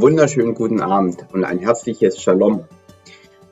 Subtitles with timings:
[0.00, 2.64] Wunderschönen guten Abend und ein herzliches Shalom.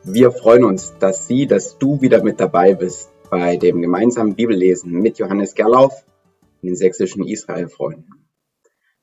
[0.03, 4.93] Wir freuen uns, dass Sie, dass du wieder mit dabei bist bei dem gemeinsamen Bibellesen
[4.93, 6.07] mit Johannes Gerlauf
[6.63, 8.31] und den sächsischen Israelfreunden.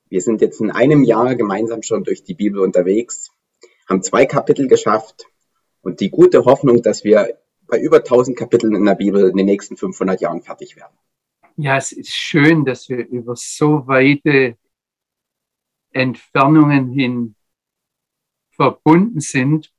[0.10, 3.30] Wir sind jetzt in einem Jahr gemeinsam schon durch die Bibel unterwegs,
[3.88, 5.28] haben zwei Kapitel geschafft
[5.84, 9.46] und die gute Hoffnung, dass wir bei über 1000 Kapiteln in der Bibel in den
[9.46, 10.98] nächsten 500 Jahren fertig werden.
[11.58, 14.58] Ja, es ist schön, dass wir über so weite
[15.96, 17.36] Entfernungen hin
[18.52, 19.72] verbunden sind.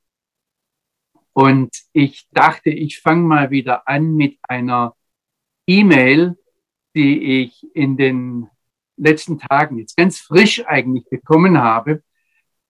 [1.33, 4.97] Und ich dachte, ich fange mal wieder an mit einer
[5.67, 6.39] E-Mail,
[6.95, 8.49] die ich in den
[8.97, 12.03] letzten Tagen jetzt ganz frisch eigentlich bekommen habe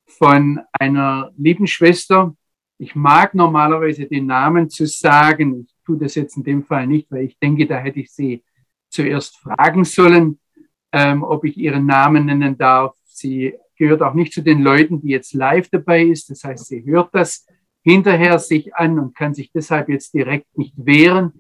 [0.06, 2.37] von einer lieben Schwester.
[2.78, 5.60] Ich mag normalerweise den Namen zu sagen.
[5.60, 8.45] Ich tue das jetzt in dem Fall nicht, weil ich denke, da hätte ich sie
[8.88, 10.40] zuerst fragen sollen,
[10.90, 12.96] ähm, ob ich ihren Namen nennen darf.
[13.16, 16.30] Sie gehört auch nicht zu den Leuten, die jetzt live dabei ist.
[16.30, 17.46] Das heißt, sie hört das
[17.82, 21.32] hinterher sich an und kann sich deshalb jetzt direkt nicht wehren.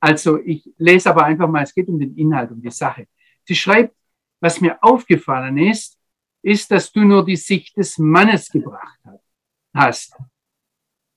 [0.00, 3.06] Also ich lese aber einfach mal, es geht um den Inhalt, um die Sache.
[3.44, 3.94] Sie schreibt,
[4.40, 5.98] was mir aufgefallen ist,
[6.42, 8.98] ist, dass du nur die Sicht des Mannes gebracht
[9.72, 10.16] hast.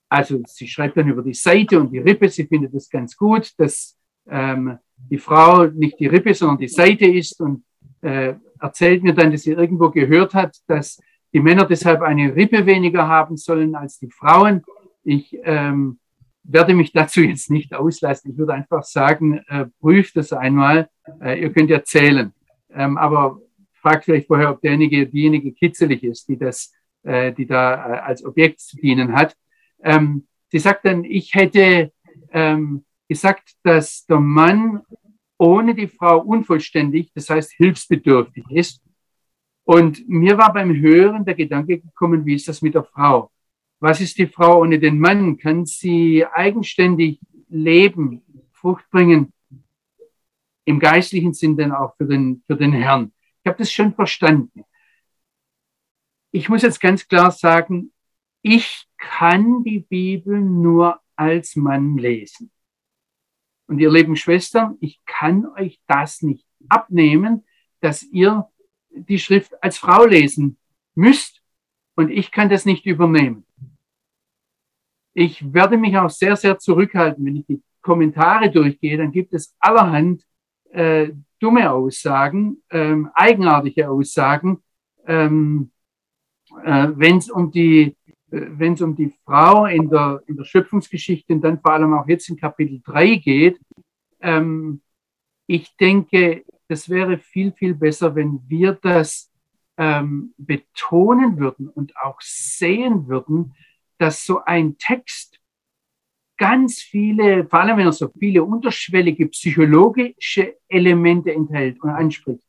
[0.07, 3.51] Also sie schreibt dann über die Seite und die Rippe, sie findet es ganz gut,
[3.57, 3.97] dass
[4.27, 7.63] ähm, die Frau nicht die Rippe, sondern die Seite ist und
[8.01, 11.01] äh, erzählt mir dann, dass sie irgendwo gehört hat, dass
[11.33, 14.63] die Männer deshalb eine Rippe weniger haben sollen als die Frauen.
[15.03, 15.99] Ich ähm,
[16.43, 18.31] werde mich dazu jetzt nicht auslassen.
[18.31, 20.89] Ich würde einfach sagen, äh, prüft das einmal.
[21.21, 22.33] Äh, ihr könnt ja zählen.
[22.71, 23.39] Ähm, aber
[23.73, 28.23] fragt vielleicht vorher, ob derjenige, diejenige kitzelig ist, die das, äh, die da äh, als
[28.25, 29.35] Objekt zu dienen hat.
[29.83, 31.91] Ähm, sie sagt dann, ich hätte
[32.31, 34.81] ähm, gesagt, dass der Mann
[35.37, 38.81] ohne die Frau unvollständig, das heißt hilfsbedürftig ist.
[39.63, 43.31] Und mir war beim Hören der Gedanke gekommen, wie ist das mit der Frau?
[43.79, 45.37] Was ist die Frau ohne den Mann?
[45.37, 47.19] Kann sie eigenständig
[47.49, 48.21] leben,
[48.53, 49.33] Frucht bringen?
[50.65, 53.11] Im geistlichen Sinn dann auch für den, für den Herrn.
[53.43, 54.63] Ich habe das schon verstanden.
[56.31, 57.91] Ich muss jetzt ganz klar sagen,
[58.41, 62.51] ich kann die Bibel nur als Mann lesen.
[63.67, 67.45] Und ihr lieben Schwestern, ich kann euch das nicht abnehmen,
[67.81, 68.47] dass ihr
[68.89, 70.57] die Schrift als Frau lesen
[70.93, 71.41] müsst.
[71.95, 73.45] Und ich kann das nicht übernehmen.
[75.13, 77.25] Ich werde mich auch sehr, sehr zurückhalten.
[77.25, 80.23] Wenn ich die Kommentare durchgehe, dann gibt es allerhand
[80.71, 84.61] äh, dumme Aussagen, ähm, eigenartige Aussagen,
[85.05, 85.71] ähm,
[86.63, 87.95] äh, wenn es um die
[88.27, 92.07] wenn es um die Frau in der, in der Schöpfungsgeschichte und dann vor allem auch
[92.07, 93.59] jetzt in Kapitel 3 geht,
[94.21, 94.81] ähm,
[95.47, 99.31] ich denke, das wäre viel, viel besser, wenn wir das
[99.77, 103.53] ähm, betonen würden und auch sehen würden,
[103.97, 105.39] dass so ein Text
[106.37, 112.43] ganz viele, vor allem wenn er so viele unterschwellige psychologische Elemente enthält und anspricht,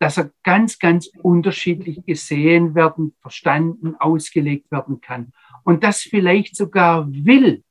[0.00, 5.32] dass er ganz, ganz unterschiedlich gesehen werden, verstanden, ausgelegt werden kann.
[5.62, 7.62] Und das vielleicht sogar will.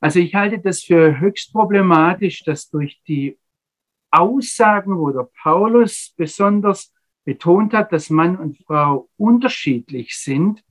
[0.00, 3.36] Also ich halte das für höchst problematisch, dass durch die
[4.12, 6.94] Aussagen, wo der Paulus besonders
[7.24, 10.62] betont hat, dass Mann und Frau unterschiedlich sind,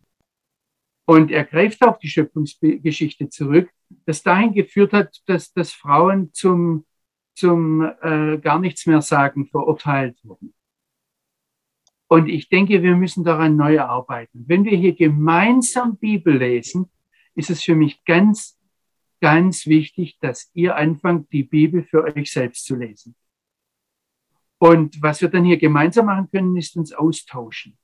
[1.06, 3.70] und er greift auf die Schöpfungsgeschichte zurück,
[4.06, 6.86] das dahin geführt hat, dass, dass Frauen zum
[7.34, 10.54] zum äh, gar nichts mehr sagen verurteilt wurden.
[12.08, 14.44] Und ich denke, wir müssen daran neu arbeiten.
[14.48, 16.92] Wenn wir hier gemeinsam Bibel lesen,
[17.36, 18.60] ist es für mich ganz,
[19.22, 23.16] ganz wichtig, dass ihr anfangt, die Bibel für euch selbst zu lesen.
[24.58, 27.78] Und was wir dann hier gemeinsam machen können, ist uns austauschen.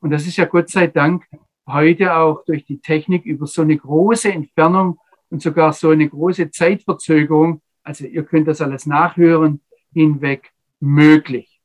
[0.00, 1.26] Und das ist ja Gott sei Dank
[1.66, 4.98] heute auch durch die Technik über so eine große Entfernung
[5.30, 9.60] und sogar so eine große Zeitverzögerung also ihr könnt das alles nachhören,
[9.92, 11.60] hinweg möglich.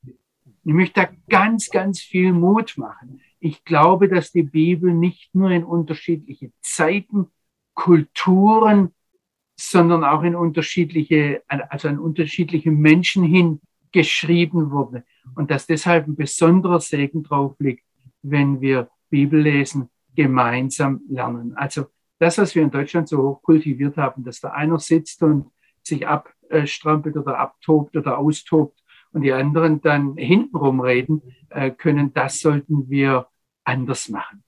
[0.64, 3.22] Ich möchte da ganz, ganz viel Mut machen.
[3.40, 7.28] Ich glaube, dass die Bibel nicht nur in unterschiedliche Zeiten,
[7.76, 8.94] Kulturen,
[9.58, 15.04] sondern auch in unterschiedliche, also an unterschiedliche Menschen hin geschrieben wurde.
[15.36, 17.84] Und dass deshalb ein besonderer Segen drauf liegt,
[18.22, 21.56] wenn wir Bibel lesen, gemeinsam lernen.
[21.56, 21.86] Also
[22.20, 25.52] das, was wir in Deutschland so hoch kultiviert haben, dass da einer sitzt und
[25.88, 28.80] sich abstrampelt oder abtobt oder austobt
[29.12, 33.28] und die anderen dann hintenrum reden äh, können, das sollten wir
[33.64, 34.44] anders machen.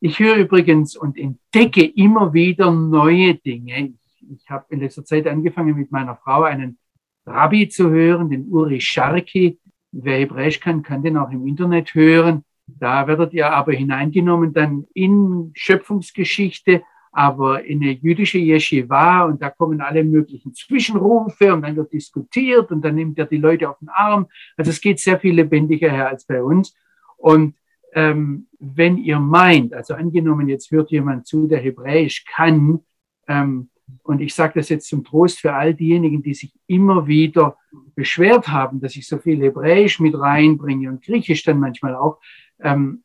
[0.00, 3.88] Ich höre übrigens und entdecke immer wieder neue Dinge.
[3.88, 6.78] Ich, ich habe in letzter Zeit angefangen, mit meiner Frau einen
[7.26, 9.58] Rabbi zu hören, den Uri Sharki.
[9.92, 12.44] Wer Hebräisch kann, kann den auch im Internet hören.
[12.66, 19.50] Da werdet ihr aber hineingenommen dann in Schöpfungsgeschichte, aber in eine jüdische Yeshiva und da
[19.50, 23.78] kommen alle möglichen Zwischenrufe und dann wird diskutiert und dann nimmt er die Leute auf
[23.78, 24.28] den Arm.
[24.56, 26.76] Also es geht sehr viel lebendiger her als bei uns.
[27.16, 27.56] Und
[27.94, 32.80] ähm, wenn ihr meint, also angenommen, jetzt hört jemand zu, der Hebräisch kann,
[33.26, 33.70] ähm,
[34.04, 37.56] und ich sage das jetzt zum Trost für all diejenigen, die sich immer wieder
[37.96, 42.20] beschwert haben, dass ich so viel Hebräisch mit reinbringe und Griechisch dann manchmal auch.
[42.60, 43.02] Ähm,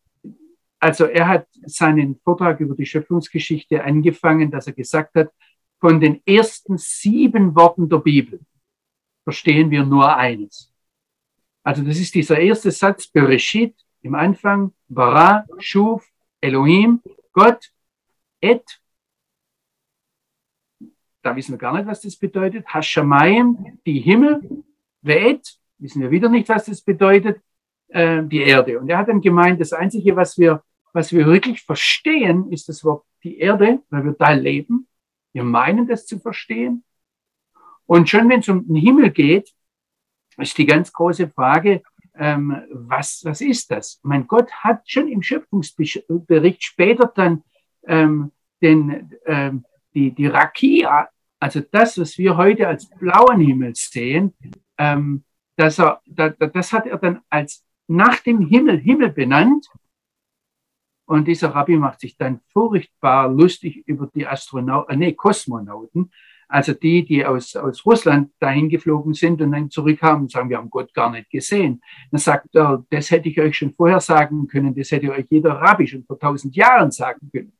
[0.85, 5.31] also er hat seinen Vortrag über die Schöpfungsgeschichte angefangen, dass er gesagt hat,
[5.79, 8.39] von den ersten sieben Worten der Bibel
[9.23, 10.71] verstehen wir nur eines.
[11.63, 13.73] Also das ist dieser erste Satz, Bereshit,
[14.03, 16.07] im Anfang, Bara, Shuf,
[16.39, 17.01] Elohim,
[17.33, 17.71] Gott,
[18.39, 18.63] Et.
[21.23, 22.67] Da wissen wir gar nicht, was das bedeutet.
[22.67, 24.63] Hashamayim, die Himmel,
[25.03, 27.41] Ve'et, wissen wir wieder nicht, was das bedeutet,
[27.87, 28.79] äh, die Erde.
[28.79, 30.61] Und er hat dann gemeint, das Einzige, was wir
[30.95, 34.87] was wir wirklich verstehen, ist das Wort die Erde, weil wir da leben.
[35.33, 36.85] Wir meinen das zu verstehen.
[37.85, 39.53] Und schon wenn es um den Himmel geht,
[40.37, 41.83] ist die ganz große Frage,
[42.17, 43.99] ähm, was, was ist das?
[44.03, 47.43] Mein Gott hat schon im Schöpfungsbericht später dann
[47.85, 48.31] ähm,
[48.61, 51.09] den, ähm, die, die Rakia,
[51.41, 54.33] also das, was wir heute als blauen Himmel sehen,
[54.77, 55.25] ähm,
[55.57, 59.67] dass er, da, das hat er dann als nach dem Himmel Himmel benannt
[61.05, 66.11] und dieser Rabbi macht sich dann furchtbar lustig über die Astronauten, äh, nee, Kosmonauten,
[66.47, 70.57] also die, die aus, aus Russland dahin geflogen sind und dann zurückkamen und sagen, wir
[70.57, 71.81] haben Gott gar nicht gesehen.
[72.11, 75.53] Dann sagt er, das hätte ich euch schon vorher sagen können, das hätte euch jeder
[75.53, 77.53] Rabbi schon vor tausend Jahren sagen können.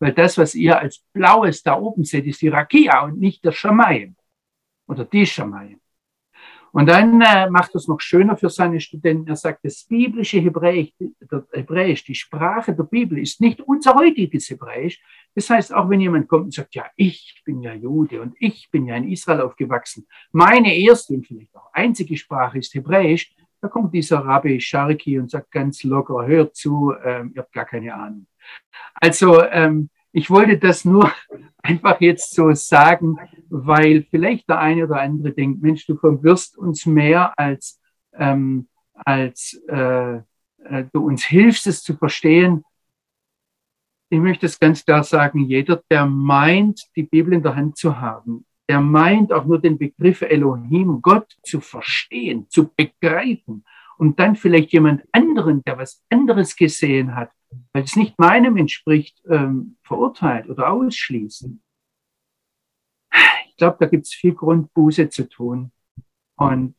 [0.00, 3.52] Weil das, was ihr als Blaues da oben seht, ist die Rakia und nicht der
[3.52, 4.16] Schamayim
[4.88, 5.81] oder die Schamayim.
[6.72, 9.28] Und dann äh, macht es noch schöner für seine Studenten.
[9.28, 14.48] Er sagt, das biblische Hebräisch, der Hebräisch, die Sprache der Bibel ist nicht unser heutiges
[14.48, 15.00] Hebräisch.
[15.34, 18.70] Das heißt, auch wenn jemand kommt und sagt, ja, ich bin ja Jude und ich
[18.70, 23.68] bin ja in Israel aufgewachsen, meine erste und vielleicht auch einzige Sprache ist Hebräisch, da
[23.68, 27.94] kommt dieser Rabbi Sharki und sagt ganz locker, hört zu, ähm, ihr habt gar keine
[27.94, 28.26] Ahnung.
[28.94, 31.10] Also ähm, ich wollte das nur
[31.62, 33.16] einfach jetzt so sagen,
[33.48, 37.80] weil vielleicht der eine oder andere denkt, Mensch, du verwirrst uns mehr als,
[38.14, 40.20] ähm, als äh,
[40.64, 42.64] äh, du uns hilfst, es zu verstehen.
[44.10, 47.98] Ich möchte es ganz klar sagen, jeder, der meint, die Bibel in der Hand zu
[47.98, 53.64] haben, der meint auch nur den Begriff Elohim, Gott zu verstehen, zu begreifen
[53.98, 57.30] und dann vielleicht jemand anderen, der was anderes gesehen hat,
[57.72, 61.62] weil es nicht meinem entspricht, ähm, verurteilt oder ausschließen.
[63.48, 65.72] Ich glaube, da gibt es viel Grund, Buße zu tun.
[66.36, 66.74] Und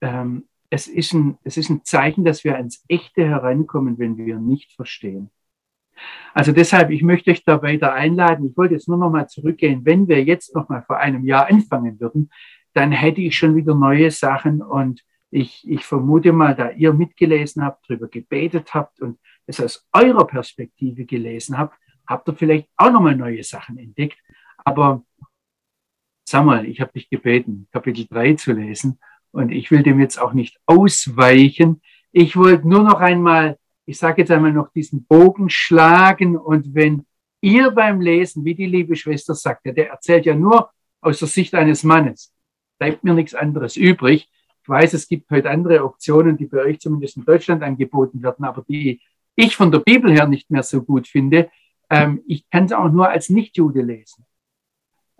[0.00, 4.38] ähm, es, ist ein, es ist ein Zeichen, dass wir ans Echte herankommen, wenn wir
[4.38, 5.30] nicht verstehen.
[6.34, 8.46] Also deshalb, ich möchte euch da weiter einladen.
[8.46, 9.84] Ich wollte jetzt nur noch mal zurückgehen.
[9.84, 12.30] Wenn wir jetzt noch mal vor einem Jahr anfangen würden,
[12.74, 17.64] dann hätte ich schon wieder neue Sachen und ich, ich vermute mal, da ihr mitgelesen
[17.64, 22.90] habt, darüber gebetet habt und es aus eurer Perspektive gelesen habt, habt ihr vielleicht auch
[22.90, 24.18] nochmal neue Sachen entdeckt.
[24.64, 25.04] Aber
[26.24, 28.98] sag mal, ich habe dich gebeten, Kapitel 3 zu lesen
[29.30, 31.80] und ich will dem jetzt auch nicht ausweichen.
[32.12, 37.06] Ich wollte nur noch einmal, ich sage jetzt einmal noch diesen Bogen schlagen und wenn
[37.40, 41.54] ihr beim Lesen, wie die liebe Schwester sagte, der erzählt ja nur aus der Sicht
[41.54, 42.34] eines Mannes,
[42.78, 44.28] bleibt mir nichts anderes übrig.
[44.62, 48.44] Ich weiß, es gibt heute andere Optionen, die bei euch zumindest in Deutschland angeboten werden,
[48.44, 49.00] aber die
[49.36, 51.50] ich von der Bibel her nicht mehr so gut finde,
[51.88, 54.26] ähm, ich kann es auch nur als Nichtjude lesen.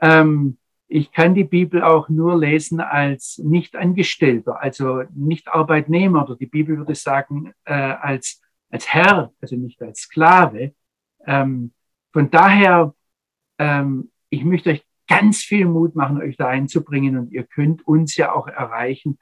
[0.01, 0.59] Ähm,
[0.89, 6.95] ich kann die Bibel auch nur lesen als Nicht-Angestellter, also Nicht-Arbeitnehmer oder die Bibel würde
[6.95, 10.75] sagen äh, als, als Herr, also nicht als Sklave.
[11.27, 11.73] Ähm,
[12.13, 12.95] von daher,
[13.59, 18.17] ähm, ich möchte euch ganz viel Mut machen, euch da einzubringen und ihr könnt uns
[18.17, 19.19] ja auch erreichen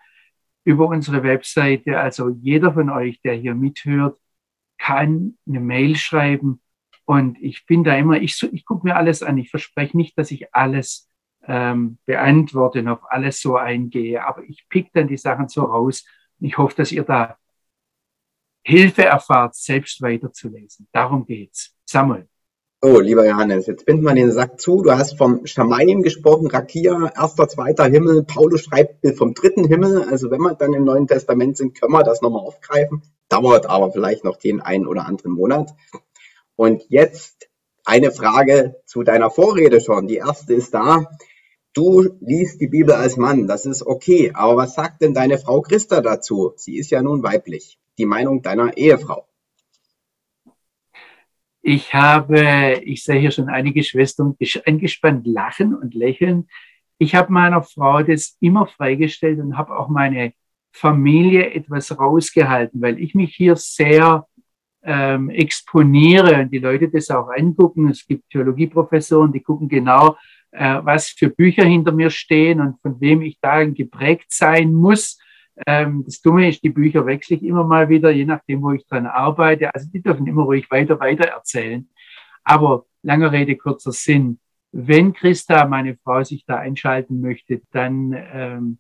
[0.65, 1.99] über unsere Webseite.
[1.99, 4.19] Also jeder von euch, der hier mithört,
[4.85, 6.61] kann eine Mail schreiben
[7.07, 9.39] und ich bin da immer, ich, ich gucke mir alles an.
[9.39, 11.11] Ich verspreche nicht, dass ich alles
[11.47, 16.05] ähm, beantworte und auf alles so eingehe, aber ich pick dann die Sachen so raus.
[16.39, 17.39] Ich hoffe, dass ihr da
[18.63, 20.87] Hilfe erfahrt, selbst weiterzulesen.
[20.93, 21.75] Darum geht's.
[21.87, 22.29] Samuel.
[22.87, 24.83] Oh, lieber Johannes, jetzt binden wir den Sack zu.
[24.83, 28.25] Du hast vom Schamayim gesprochen, Rakia, erster, zweiter Himmel.
[28.25, 30.03] Paulus schreibt vom dritten Himmel.
[30.03, 33.01] Also wenn wir dann im Neuen Testament sind, können wir das nochmal aufgreifen.
[33.31, 35.75] Dauert aber vielleicht noch den einen oder anderen Monat.
[36.57, 37.49] Und jetzt
[37.87, 40.07] eine Frage zu deiner Vorrede schon.
[40.07, 41.07] Die erste ist da.
[41.73, 44.33] Du liest die Bibel als Mann, das ist okay.
[44.35, 46.53] Aber was sagt denn deine Frau Christa dazu?
[46.57, 47.79] Sie ist ja nun weiblich.
[47.97, 49.27] Die Meinung deiner Ehefrau.
[51.67, 56.47] Ich habe, ich sehe hier schon einige Schwestern angespannt lachen und lächeln.
[56.99, 60.35] Ich habe meiner Frau das immer freigestellt und habe auch meine
[60.73, 64.27] Familie etwas rausgehalten, weil ich mich hier sehr
[64.83, 67.89] ähm, exponiere und die Leute das auch angucken.
[67.89, 70.19] Es gibt Theologieprofessoren, die gucken genau,
[70.51, 75.19] äh, was für Bücher hinter mir stehen und von wem ich darin geprägt sein muss.
[75.67, 78.87] Ähm, das Dumme ist, die Bücher wechsle ich immer mal wieder, je nachdem, wo ich
[78.87, 79.75] dran arbeite.
[79.75, 81.89] Also die dürfen immer ruhig weiter, weiter erzählen.
[82.43, 84.39] Aber lange Rede, kurzer Sinn.
[84.73, 88.79] Wenn Christa, meine Frau, sich da einschalten möchte, dann ähm,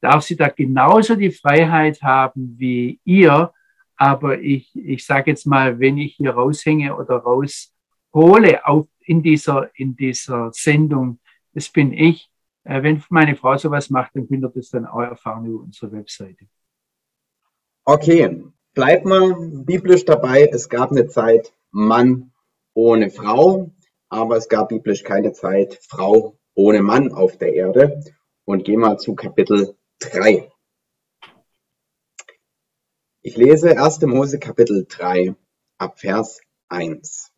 [0.00, 3.52] darf sie da genauso die Freiheit haben wie ihr.
[3.96, 9.70] Aber ich, ich sage jetzt mal, wenn ich hier raushänge oder raushole auf, in, dieser,
[9.74, 11.20] in dieser Sendung,
[11.52, 12.30] das bin ich,
[12.64, 16.46] wenn meine Frau sowas macht, dann könnt ihr das dann auch erfahren über unsere Webseite.
[17.84, 18.42] Okay,
[18.72, 20.48] bleibt mal biblisch dabei.
[20.50, 22.32] Es gab eine Zeit Mann
[22.72, 23.70] ohne Frau,
[24.08, 28.02] aber es gab biblisch keine Zeit Frau ohne Mann auf der Erde.
[28.46, 30.50] Und geh mal zu Kapitel 3.
[33.20, 34.02] Ich lese 1.
[34.02, 35.34] Mose Kapitel 3
[35.78, 37.33] ab Vers 1.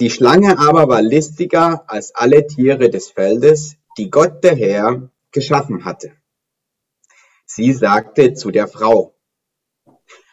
[0.00, 5.84] Die Schlange aber war listiger als alle Tiere des Feldes, die Gott der Herr geschaffen
[5.84, 6.12] hatte.
[7.44, 9.14] Sie sagte zu der Frau,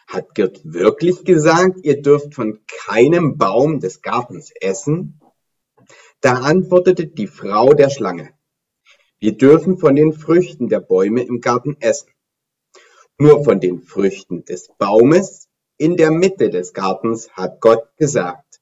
[0.06, 5.20] hat Gott wirklich gesagt, ihr dürft von keinem Baum des Gartens essen?
[6.20, 8.32] Da antwortete die Frau der Schlange,
[9.18, 12.08] wir dürfen von den Früchten der Bäume im Garten essen.
[13.18, 18.59] Nur von den Früchten des Baumes in der Mitte des Gartens hat Gott gesagt,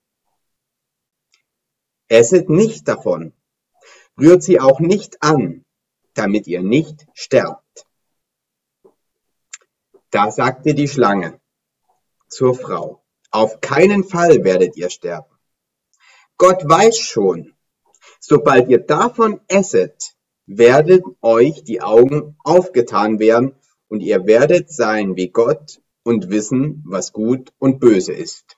[2.08, 3.32] Esset nicht davon,
[4.18, 5.64] rührt sie auch nicht an,
[6.14, 7.86] damit ihr nicht sterbt.
[10.10, 11.40] Da sagte die Schlange
[12.28, 15.34] zur Frau, auf keinen Fall werdet ihr sterben.
[16.38, 17.54] Gott weiß schon,
[18.20, 20.14] sobald ihr davon esset,
[20.46, 23.54] werden euch die Augen aufgetan werden
[23.88, 28.57] und ihr werdet sein wie Gott und wissen, was gut und böse ist.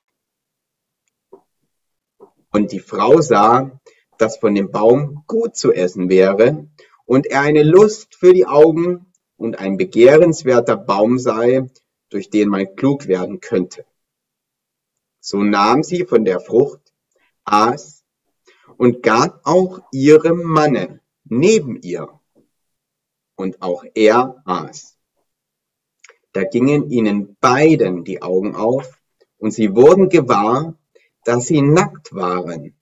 [2.52, 3.80] Und die Frau sah,
[4.18, 6.68] dass von dem Baum gut zu essen wäre
[7.06, 11.66] und er eine Lust für die Augen und ein begehrenswerter Baum sei,
[12.10, 13.86] durch den man klug werden könnte.
[15.20, 16.92] So nahm sie von der Frucht,
[17.44, 18.04] aß
[18.76, 22.08] und gab auch ihrem Manne neben ihr.
[23.36, 24.98] Und auch er aß.
[26.32, 29.00] Da gingen ihnen beiden die Augen auf
[29.38, 30.78] und sie wurden gewahr,
[31.24, 32.76] dass sie nackt waren.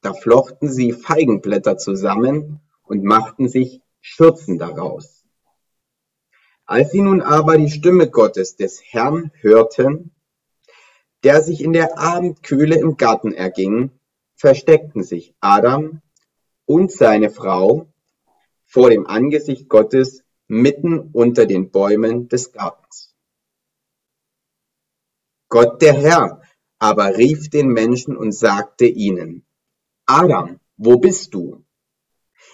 [0.00, 5.24] Da flochten sie Feigenblätter zusammen und machten sich Schürzen daraus.
[6.64, 10.12] Als sie nun aber die Stimme Gottes des Herrn hörten,
[11.22, 13.90] der sich in der Abendkühle im Garten erging,
[14.34, 16.02] versteckten sich Adam
[16.66, 17.92] und seine Frau
[18.64, 23.14] vor dem Angesicht Gottes mitten unter den Bäumen des Gartens.
[25.48, 26.42] Gott der Herr
[26.78, 29.46] aber rief den Menschen und sagte ihnen,
[30.06, 31.64] Adam, wo bist du?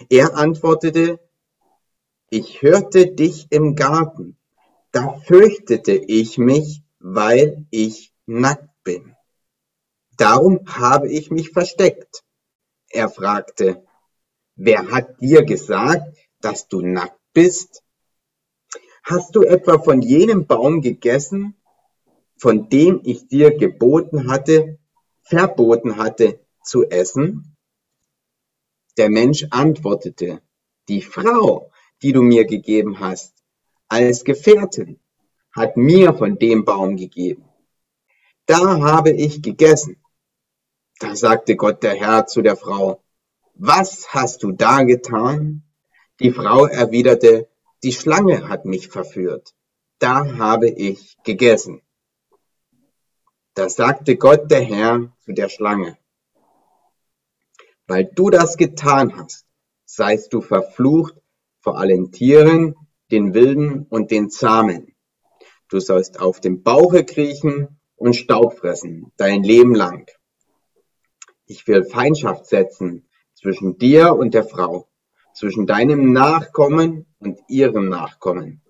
[0.09, 1.19] Er antwortete,
[2.29, 4.37] ich hörte dich im Garten,
[4.91, 9.15] da fürchtete ich mich, weil ich nackt bin.
[10.17, 12.23] Darum habe ich mich versteckt.
[12.89, 13.85] Er fragte,
[14.55, 17.83] wer hat dir gesagt, dass du nackt bist?
[19.03, 21.55] Hast du etwa von jenem Baum gegessen,
[22.43, 24.77] von dem ich dir geboten hatte,
[25.21, 27.55] verboten hatte zu essen?
[28.97, 30.41] Der Mensch antwortete,
[30.89, 31.71] die Frau,
[32.01, 33.33] die du mir gegeben hast,
[33.87, 34.99] als Gefährtin,
[35.55, 37.45] hat mir von dem Baum gegeben.
[38.45, 39.95] Da habe ich gegessen.
[40.99, 43.01] Da sagte Gott der Herr zu der Frau,
[43.53, 45.63] was hast du da getan?
[46.19, 47.47] Die Frau erwiderte,
[47.83, 49.55] die Schlange hat mich verführt.
[49.97, 51.81] Da habe ich gegessen.
[53.55, 55.97] Da sagte Gott der Herr zu der Schlange,
[57.85, 59.45] weil du das getan hast,
[59.85, 61.15] seist du verflucht
[61.59, 62.75] vor allen Tieren,
[63.11, 64.95] den Wilden und den Zahmen.
[65.69, 70.09] Du sollst auf dem Bauche kriechen und Staub fressen, dein Leben lang.
[71.45, 74.87] Ich will Feindschaft setzen zwischen dir und der Frau,
[75.35, 78.63] zwischen deinem Nachkommen und ihrem Nachkommen.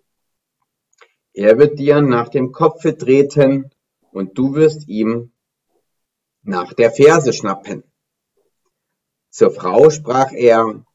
[1.32, 3.73] Er wird dir nach dem Kopfe treten
[4.14, 5.32] und du wirst ihm
[6.44, 7.84] nach der Ferse schnappen.
[9.30, 10.86] Zur Frau sprach er,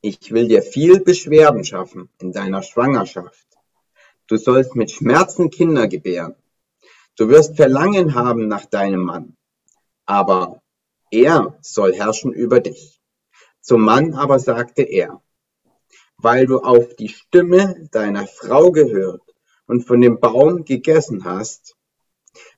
[0.00, 3.46] ich will dir viel Beschwerden schaffen in deiner Schwangerschaft.
[4.28, 6.36] Du sollst mit Schmerzen Kinder gebären.
[7.16, 9.36] Du wirst Verlangen haben nach deinem Mann,
[10.06, 10.62] aber
[11.10, 13.00] er soll herrschen über dich.
[13.60, 15.20] Zum Mann aber sagte er,
[16.16, 19.22] weil du auf die Stimme deiner Frau gehört
[19.66, 21.76] und von dem Baum gegessen hast,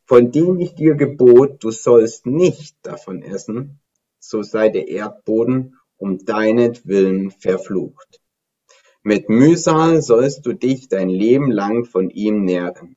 [0.07, 3.81] von dem ich dir gebot, du sollst nicht davon essen,
[4.19, 8.21] so sei der Erdboden um deinetwillen verflucht.
[9.03, 12.97] Mit Mühsal sollst du dich dein Leben lang von ihm nähren.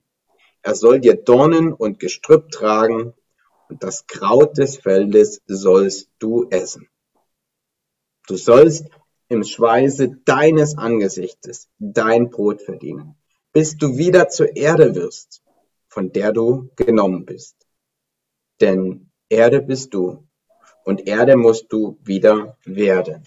[0.62, 3.14] Er soll dir Dornen und Gestrüpp tragen,
[3.70, 6.88] und das Kraut des Feldes sollst du essen.
[8.28, 8.86] Du sollst
[9.30, 13.16] im Schweiße deines Angesichtes dein Brot verdienen,
[13.52, 15.42] bis du wieder zur Erde wirst,
[15.98, 17.56] von der du genommen bist.
[18.62, 20.28] Denn Erde bist du
[20.86, 23.24] und Erde musst du wieder werden.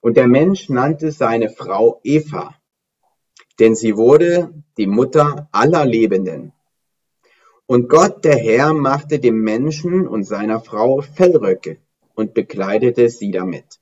[0.00, 2.56] Und der Mensch nannte seine Frau Eva,
[3.60, 6.52] denn sie wurde die Mutter aller Lebenden.
[7.66, 11.78] Und Gott, der Herr, machte dem Menschen und seiner Frau Fellröcke
[12.16, 13.78] und bekleidete sie damit.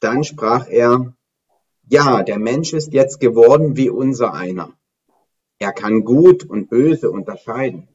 [0.00, 1.16] Dann sprach er,
[1.88, 4.76] ja, der Mensch ist jetzt geworden wie unser einer.
[5.62, 7.86] Er kann gut und böse unterscheiden.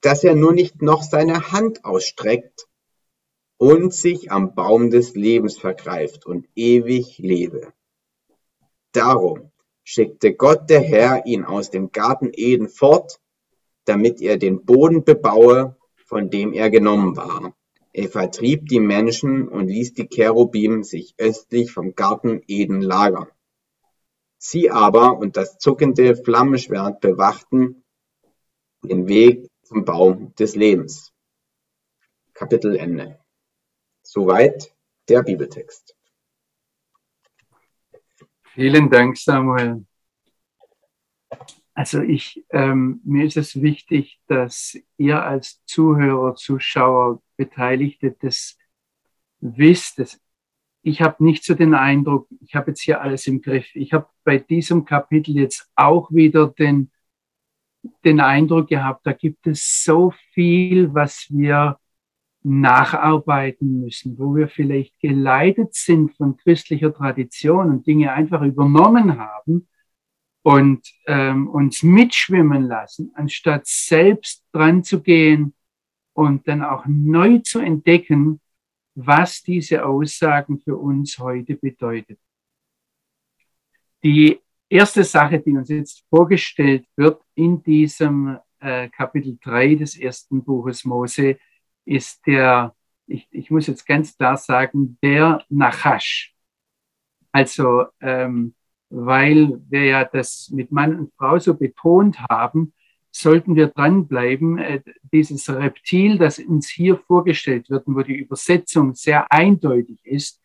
[0.00, 2.66] Dass er nur nicht noch seine Hand ausstreckt
[3.58, 7.74] und sich am Baum des Lebens vergreift und ewig lebe.
[8.92, 9.52] Darum
[9.84, 13.20] schickte Gott der Herr ihn aus dem Garten Eden fort,
[13.84, 15.76] damit er den Boden bebaue,
[16.06, 17.54] von dem er genommen war.
[17.92, 23.28] Er vertrieb die Menschen und ließ die Cherubim sich östlich vom Garten Eden lagern.
[24.44, 27.84] Sie aber und das zuckende Flammenschwert bewachten
[28.82, 31.12] den Weg zum Baum des Lebens.
[32.34, 33.20] Kapitel Ende.
[34.02, 34.74] Soweit
[35.08, 35.96] der Bibeltext.
[38.42, 39.86] Vielen Dank, Samuel.
[41.72, 48.58] Also ich, ähm, mir ist es wichtig, dass ihr als Zuhörer, Zuschauer, Beteiligte das
[49.38, 50.00] wisst.
[50.00, 50.20] Dass
[50.82, 53.66] ich habe nicht so den Eindruck, ich habe jetzt hier alles im Griff.
[53.74, 56.90] Ich habe bei diesem Kapitel jetzt auch wieder den,
[58.04, 61.78] den Eindruck gehabt, da gibt es so viel, was wir
[62.44, 69.68] nacharbeiten müssen, wo wir vielleicht geleitet sind von christlicher Tradition und Dinge einfach übernommen haben
[70.42, 75.54] und ähm, uns mitschwimmen lassen, anstatt selbst dran zu gehen
[76.14, 78.40] und dann auch neu zu entdecken,
[78.94, 82.18] was diese Aussagen für uns heute bedeutet.
[84.02, 90.42] Die erste Sache, die uns jetzt vorgestellt wird in diesem äh, Kapitel 3 des ersten
[90.42, 91.38] Buches Mose,
[91.84, 92.74] ist der,
[93.06, 96.34] ich, ich muss jetzt ganz klar sagen, der Nachash.
[97.32, 98.54] Also, ähm,
[98.90, 102.74] weil wir ja das mit Mann und Frau so betont haben,
[103.12, 104.58] sollten wir dranbleiben.
[104.58, 104.80] Äh,
[105.12, 110.40] dieses Reptil, das uns hier vorgestellt wird, wo die Übersetzung sehr eindeutig ist,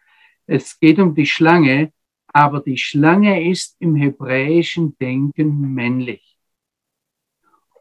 [0.45, 1.91] es geht um die Schlange,
[2.27, 6.37] aber die Schlange ist im hebräischen Denken männlich.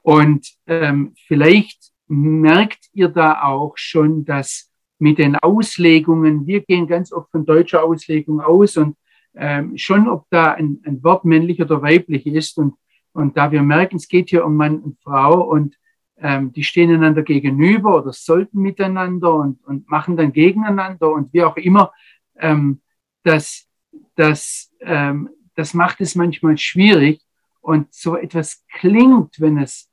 [0.03, 7.13] Und ähm, vielleicht merkt ihr da auch schon, dass mit den Auslegungen, wir gehen ganz
[7.13, 8.97] oft von deutscher Auslegung aus und
[9.35, 12.75] ähm, schon, ob da ein, ein Wort männlich oder weiblich ist und,
[13.17, 15.77] und da wir merken, es geht hier um Mann und Frau und
[16.19, 21.43] ähm, die stehen einander gegenüber oder sollten miteinander und, und machen dann gegeneinander und wie
[21.43, 21.93] auch immer,
[22.39, 22.81] ähm,
[23.23, 23.69] das,
[24.15, 27.23] das, ähm, das macht es manchmal schwierig
[27.61, 29.91] und so etwas klingt, wenn es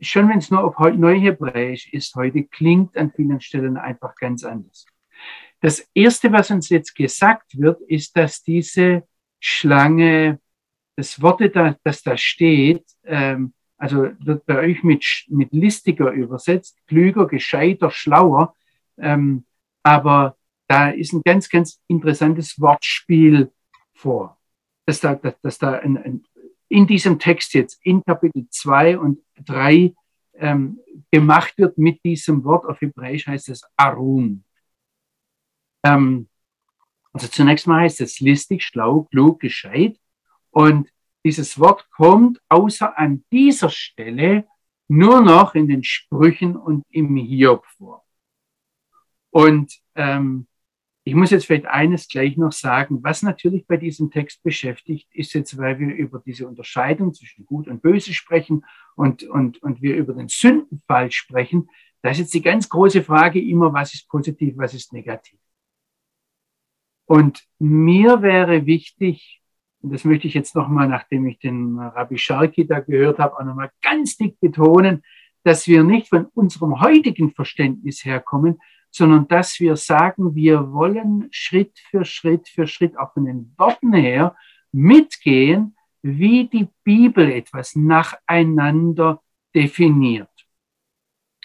[0.00, 4.86] schon wenn es nur auf Neuhebräisch ist, heute klingt an vielen Stellen einfach ganz anders.
[5.60, 9.08] Das Erste, was uns jetzt gesagt wird, ist, dass diese
[9.40, 10.40] Schlange,
[10.98, 11.40] das Wort,
[11.84, 18.56] das da steht, ähm, also wird bei euch mit, mit listiger übersetzt, klüger, gescheiter, schlauer,
[18.96, 19.44] ähm,
[19.84, 23.52] aber da ist ein ganz, ganz interessantes Wortspiel
[23.94, 24.38] vor,
[24.86, 26.24] dass da, dass, dass da ein, ein,
[26.68, 29.94] in diesem Text jetzt in Kapitel 2 und 3
[30.34, 30.80] ähm,
[31.12, 32.66] gemacht wird mit diesem Wort.
[32.66, 34.42] Auf Hebräisch heißt es Arum.
[35.84, 36.28] Ähm,
[37.12, 39.96] also zunächst mal heißt es listig, schlau, klug, gescheit.
[40.58, 40.92] Und
[41.24, 44.44] dieses Wort kommt außer an dieser Stelle
[44.88, 48.04] nur noch in den Sprüchen und im Hiob vor.
[49.30, 50.48] Und ähm,
[51.04, 55.32] ich muss jetzt vielleicht eines gleich noch sagen, was natürlich bei diesem Text beschäftigt, ist
[55.34, 58.66] jetzt, weil wir über diese Unterscheidung zwischen Gut und Böse sprechen
[58.96, 61.70] und, und, und wir über den Sündenfall sprechen.
[62.02, 65.38] Da ist jetzt die ganz große Frage immer, was ist positiv, was ist negativ.
[67.04, 69.37] Und mir wäre wichtig,
[69.80, 73.44] und das möchte ich jetzt nochmal, nachdem ich den Rabbi Sharki da gehört habe, auch
[73.44, 75.02] nochmal ganz dick betonen,
[75.44, 78.58] dass wir nicht von unserem heutigen Verständnis herkommen,
[78.90, 83.92] sondern dass wir sagen, wir wollen Schritt für Schritt für Schritt auch von den Worten
[83.92, 84.34] her
[84.72, 89.22] mitgehen, wie die Bibel etwas nacheinander
[89.54, 90.28] definiert.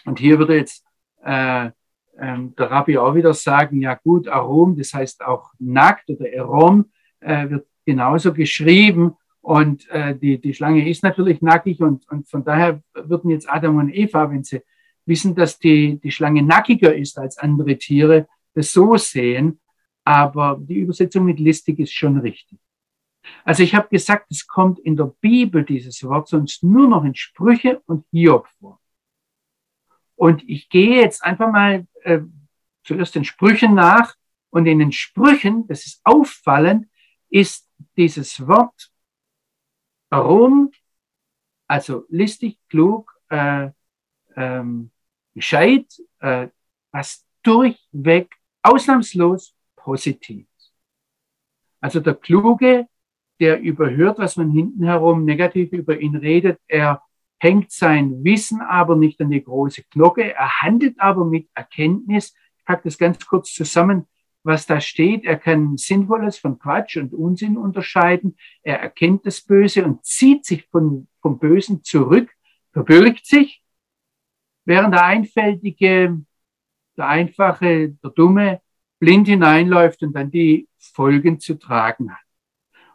[0.05, 0.85] Und hier würde jetzt
[1.23, 1.71] äh, äh,
[2.17, 7.49] der Rabbi auch wieder sagen, ja gut, Arom, das heißt auch nackt oder Erom, äh,
[7.49, 9.13] wird genauso geschrieben.
[9.41, 13.77] Und äh, die, die Schlange ist natürlich nackig und, und von daher würden jetzt Adam
[13.77, 14.61] und Eva, wenn sie
[15.05, 19.59] wissen, dass die, die Schlange nackiger ist als andere Tiere, das so sehen.
[20.05, 22.59] Aber die Übersetzung mit listig ist schon richtig.
[23.45, 27.15] Also ich habe gesagt, es kommt in der Bibel dieses Wort sonst nur noch in
[27.15, 28.79] Sprüche und Hiob vor.
[30.15, 32.19] Und ich gehe jetzt einfach mal äh,
[32.83, 34.15] zuerst den Sprüchen nach.
[34.49, 36.87] Und in den Sprüchen, das ist auffallend,
[37.29, 38.93] ist dieses Wort
[40.13, 40.71] warum,
[41.67, 43.71] also listig, klug, äh,
[44.35, 44.91] ähm,
[45.33, 45.87] gescheit,
[46.19, 46.49] äh,
[46.91, 50.45] was durchweg ausnahmslos positiv.
[51.81, 52.87] Also der Kluge,
[53.39, 57.01] der überhört, was man hinten herum negativ über ihn redet, er
[57.39, 62.35] hängt sein Wissen aber nicht an die große Glocke, er handelt aber mit Erkenntnis.
[62.59, 64.07] Ich packe das ganz kurz zusammen
[64.43, 65.25] was da steht.
[65.25, 68.37] Er kann Sinnvolles von Quatsch und Unsinn unterscheiden.
[68.61, 72.29] Er erkennt das Böse und zieht sich von, vom Bösen zurück,
[72.71, 73.63] verbürgt sich,
[74.65, 76.21] während der Einfältige,
[76.97, 78.61] der Einfache, der Dumme
[78.99, 82.19] blind hineinläuft und dann die Folgen zu tragen hat.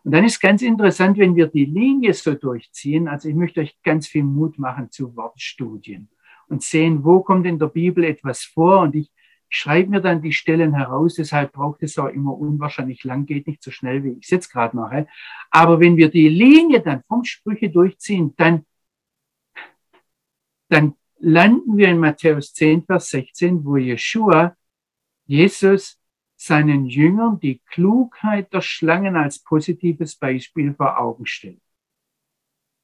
[0.05, 3.09] Und dann ist ganz interessant, wenn wir die Linie so durchziehen.
[3.09, 6.09] Also ich möchte euch ganz viel Mut machen zu Wortstudien
[6.49, 8.81] und sehen, wo kommt in der Bibel etwas vor.
[8.81, 9.11] Und ich
[9.49, 13.63] schreibe mir dann die Stellen heraus, deshalb braucht es auch immer unwahrscheinlich lang, geht nicht
[13.63, 15.07] so schnell, wie ich es jetzt gerade mache.
[15.51, 18.67] Aber wenn wir die Linie dann vom Sprüche durchziehen, dann,
[20.69, 24.57] dann landen wir in Matthäus 10, Vers 16, wo Jeshua,
[25.27, 26.01] Jesus,
[26.37, 31.61] seinen Jüngern die Klugheit der Schlangen als positives Beispiel vor Augen stellt.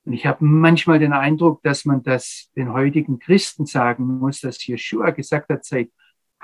[0.05, 4.65] Und ich habe manchmal den Eindruck, dass man das den heutigen Christen sagen muss, dass
[4.67, 5.91] Jeshua gesagt hat, seid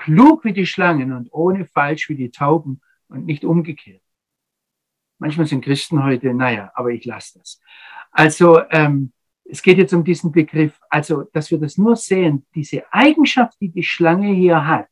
[0.01, 4.01] klug wie die Schlangen und ohne falsch wie die Tauben und nicht umgekehrt.
[5.19, 7.61] Manchmal sind Christen heute, naja, aber ich lasse das.
[8.11, 12.91] Also ähm, es geht jetzt um diesen Begriff, also dass wir das nur sehen, diese
[12.91, 14.89] Eigenschaft, die die Schlange hier hat,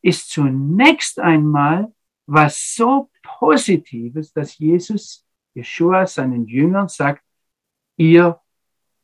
[0.00, 1.92] ist zunächst einmal
[2.26, 7.22] was so Positives, dass Jesus, Yeshua, seinen Jüngern sagt,
[7.96, 8.40] ihr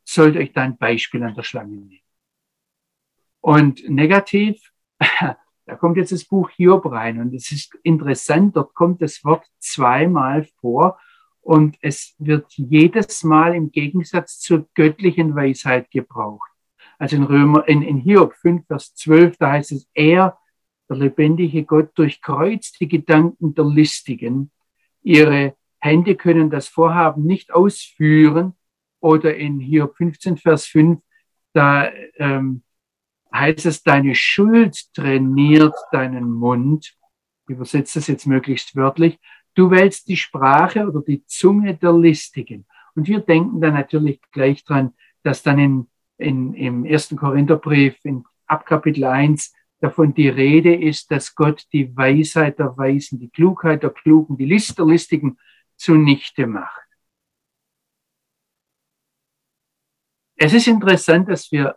[0.05, 2.01] sollt euch da ein Beispiel an der Schlange nehmen.
[3.41, 9.03] Und negativ, da kommt jetzt das Buch Hiob rein und es ist interessant, dort kommt
[9.03, 10.99] das Wort zweimal vor
[11.41, 16.51] und es wird jedes Mal im Gegensatz zur göttlichen Weisheit gebraucht.
[16.99, 20.39] Also in Römer, in, in Hiob 5, Vers 12, da heißt es, er,
[20.89, 24.51] der lebendige Gott, durchkreuzt die Gedanken der Listigen.
[25.03, 28.55] Ihre Hände können das Vorhaben nicht ausführen.
[29.01, 31.01] Oder in Hiob 15, Vers 5,
[31.53, 32.63] da ähm,
[33.39, 36.97] heißt es, deine Schuld trainiert deinen Mund.
[37.49, 39.19] Ich übersetze das jetzt möglichst wörtlich.
[39.55, 42.67] Du wählst die Sprache oder die Zunge der Listigen.
[42.95, 45.87] Und wir denken dann natürlich gleich dran, dass dann in,
[46.19, 51.95] in, im ersten Korintherbrief in, ab Kapitel 1 davon die Rede ist, dass Gott die
[51.97, 55.39] Weisheit der Weisen, die Klugheit der Klugen, die List der Listigen
[55.77, 56.87] zunichte macht.
[60.37, 61.77] Es ist interessant, dass wir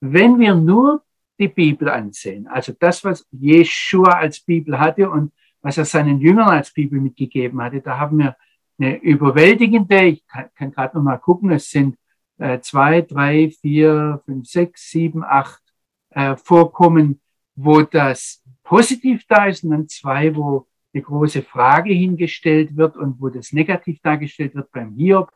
[0.00, 1.02] wenn wir nur
[1.38, 6.48] die Bibel ansehen, also das, was Jeshua als Bibel hatte und was er seinen Jüngern
[6.48, 8.36] als Bibel mitgegeben hatte, da haben wir
[8.78, 11.96] eine überwältigende, ich kann, kann gerade noch mal gucken, es sind
[12.38, 15.62] äh, zwei, drei, vier, fünf, sechs, sieben, acht
[16.10, 17.20] äh, Vorkommen,
[17.56, 23.20] wo das positiv da ist und dann zwei, wo eine große Frage hingestellt wird und
[23.20, 25.30] wo das negativ dargestellt wird beim Hiob.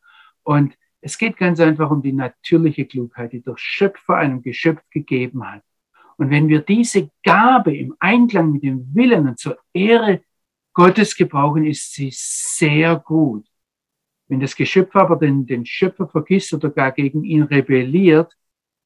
[0.45, 5.47] Und es geht ganz einfach um die natürliche Klugheit, die der Schöpfer einem Geschöpf gegeben
[5.47, 5.63] hat.
[6.17, 10.23] Und wenn wir diese Gabe im Einklang mit dem Willen und zur Ehre
[10.73, 13.47] Gottes gebrauchen, ist sie sehr gut.
[14.29, 18.33] Wenn das Geschöpf aber den, den Schöpfer vergisst oder gar gegen ihn rebelliert,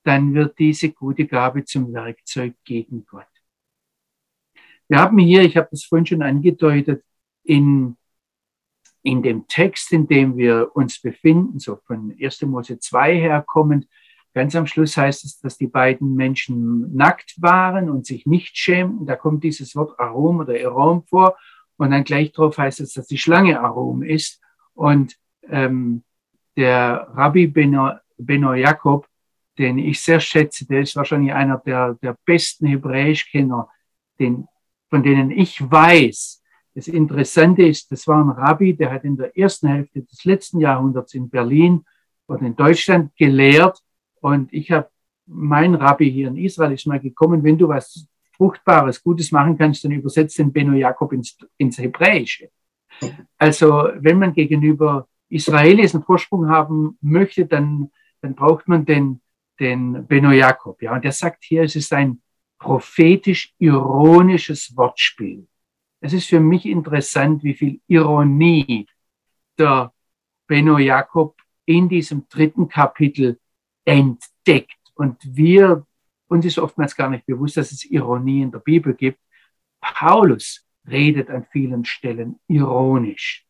[0.02, 3.26] dann wird diese gute Gabe zum Werkzeug gegen Gott.
[4.88, 7.05] Wir haben hier, ich habe das vorhin schon angedeutet,
[7.42, 7.96] in
[9.07, 12.42] in dem Text, in dem wir uns befinden, so von 1.
[12.42, 13.87] Mose 2 herkommend,
[14.35, 19.07] ganz am Schluss heißt es, dass die beiden Menschen nackt waren und sich nicht schämten.
[19.07, 21.37] Da kommt dieses Wort Arom oder Erom vor.
[21.77, 24.42] Und dann gleich drauf heißt es, dass die Schlange Arom ist.
[24.75, 25.16] Und
[25.49, 26.03] ähm,
[26.57, 29.07] der Rabbi Beno, Beno Jakob,
[29.57, 33.69] den ich sehr schätze, der ist wahrscheinlich einer der, der besten Hebräischkenner,
[34.19, 34.49] den,
[34.90, 36.42] von denen ich weiß.
[36.77, 40.61] Das Interessante ist, das war ein Rabbi, der hat in der ersten Hälfte des letzten
[40.61, 41.87] Jahrhunderts in Berlin
[42.27, 43.83] und in Deutschland gelehrt.
[44.21, 44.91] Und ich habe,
[45.25, 49.85] mein Rabbi hier in Israel ist mal gekommen, wenn du was Fruchtbares, Gutes machen kannst,
[49.85, 52.51] dann übersetzt den Benno Jakob ins, ins Hebräische.
[53.39, 59.23] Also wenn man gegenüber Israelis einen Vorsprung haben möchte, dann, dann braucht man den,
[59.59, 60.83] den Benno Jakob.
[60.83, 62.21] Ja, und der sagt hier, es ist ein
[62.59, 65.47] prophetisch-ironisches Wortspiel.
[66.01, 68.87] Es ist für mich interessant, wie viel Ironie
[69.59, 69.93] der
[70.47, 73.41] Benno Jakob in diesem dritten Kapitel
[73.85, 74.79] entdeckt.
[74.95, 75.87] Und wir,
[76.29, 79.19] uns ist oftmals gar nicht bewusst, dass es Ironie in der Bibel gibt.
[79.81, 83.47] Paulus redet an vielen Stellen ironisch.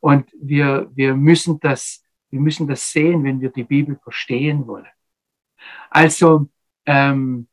[0.00, 4.86] Und wir, wir müssen das, wir müssen das sehen, wenn wir die Bibel verstehen wollen.
[5.90, 6.48] Also,
[6.86, 7.48] ähm,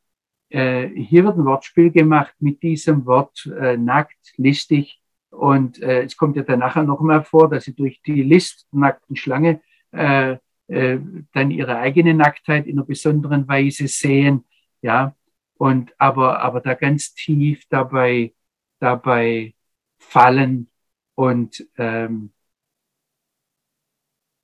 [0.50, 5.02] äh, hier wird ein Wortspiel gemacht mit diesem Wort äh, nackt, listig.
[5.30, 8.68] Und äh, es kommt ja dann nachher noch mal vor, dass sie durch die List
[8.72, 11.00] nackten Schlange äh, äh,
[11.34, 14.46] dann ihre eigene Nacktheit in einer besonderen Weise sehen.
[14.82, 15.16] Ja,
[15.56, 18.34] und aber, aber da ganz tief dabei
[18.80, 19.54] dabei
[19.98, 20.70] fallen.
[21.16, 22.34] Und ähm,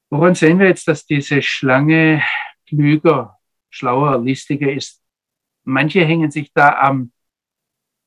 [0.09, 2.21] woran sehen wir jetzt, dass diese Schlange
[2.67, 3.37] klüger,
[3.69, 5.04] schlauer, listiger ist?
[5.65, 7.11] Manche hängen sich da am,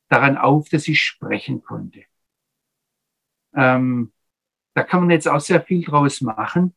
[0.08, 2.04] daran auf, dass sie sprechen konnte.
[3.54, 4.12] Ähm,
[4.74, 6.74] da kann man jetzt auch sehr viel draus machen.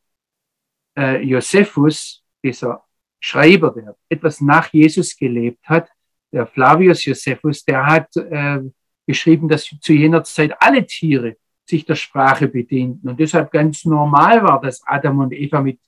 [0.98, 2.84] Äh, Josephus, dieser
[3.20, 5.90] Schreiber, der etwas nach Jesus gelebt hat,
[6.32, 8.62] der Flavius Josephus, der hat äh,
[9.06, 14.44] geschrieben, dass zu jener Zeit alle Tiere sich der Sprache bedienten und deshalb ganz normal
[14.44, 15.80] war, dass Adam und Eva mit,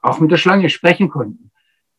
[0.00, 1.51] auch mit der Schlange sprechen konnten.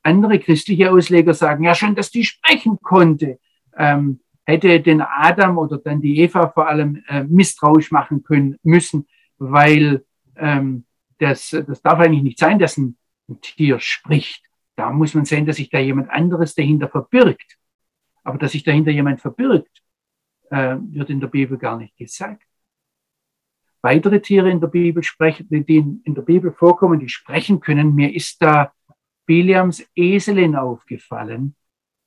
[0.04, 3.40] Andere christliche Ausleger sagen, ja schon, dass die sprechen konnte,
[3.78, 9.08] ähm, hätte den Adam oder dann die Eva vor allem äh, misstrauisch machen können müssen,
[9.38, 10.04] weil
[10.36, 10.86] ähm,
[11.20, 12.98] das, das darf eigentlich nicht sein, dass ein,
[13.42, 14.44] Tier spricht.
[14.76, 17.58] Da muss man sehen, dass sich da jemand anderes dahinter verbirgt.
[18.24, 19.82] Aber dass sich dahinter jemand verbirgt,
[20.52, 22.44] äh, wird in der Bibel gar nicht gesagt.
[23.82, 27.96] Weitere Tiere in der Bibel sprechen, die in der Bibel vorkommen, die sprechen können.
[27.96, 28.74] Mir ist da
[29.26, 31.56] Biliams Eselin aufgefallen.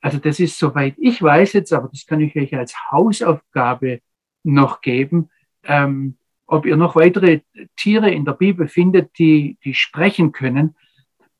[0.00, 4.00] Also das ist soweit ich weiß jetzt, aber das kann ich euch als Hausaufgabe
[4.44, 5.30] noch geben.
[5.64, 7.40] Ähm, ob ihr noch weitere
[7.76, 10.76] Tiere in der Bibel findet, die, die sprechen können.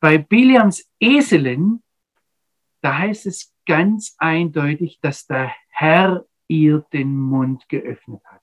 [0.01, 1.83] Bei Biliams Eselin,
[2.81, 8.41] da heißt es ganz eindeutig, dass der Herr ihr den Mund geöffnet hat.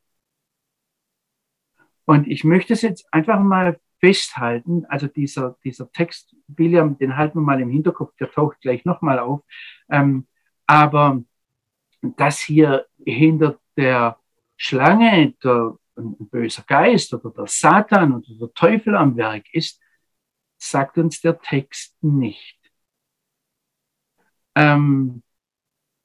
[2.06, 7.38] Und ich möchte es jetzt einfach mal festhalten, also dieser, dieser Text, William, den halten
[7.38, 9.44] wir mal im Hinterkopf, der taucht gleich nochmal auf.
[9.90, 10.28] Ähm,
[10.68, 11.24] aber
[12.02, 14.20] dass hier hinter der
[14.58, 19.80] Schlange der, ein böser Geist oder der Satan oder der Teufel am Werk ist,
[20.58, 22.60] sagt uns der Text nicht.
[24.56, 25.24] Ähm,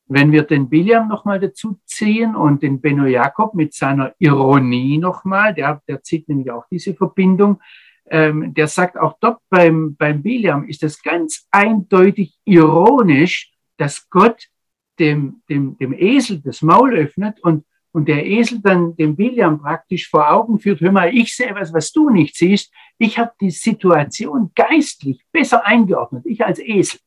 [0.07, 5.53] wenn wir den Biliam nochmal dazu ziehen und den Benno Jakob mit seiner Ironie nochmal,
[5.53, 7.61] der, der zieht nämlich auch diese Verbindung,
[8.11, 14.49] ähm, der sagt auch dort beim, beim Biliam ist es ganz eindeutig ironisch, dass Gott
[14.99, 20.09] dem, dem, dem Esel das Maul öffnet und, und der Esel dann dem Biliam praktisch
[20.09, 22.73] vor Augen führt, hör mal, ich sehe was, was du nicht siehst.
[22.99, 27.01] Ich habe die Situation geistlich besser eingeordnet, ich als Esel,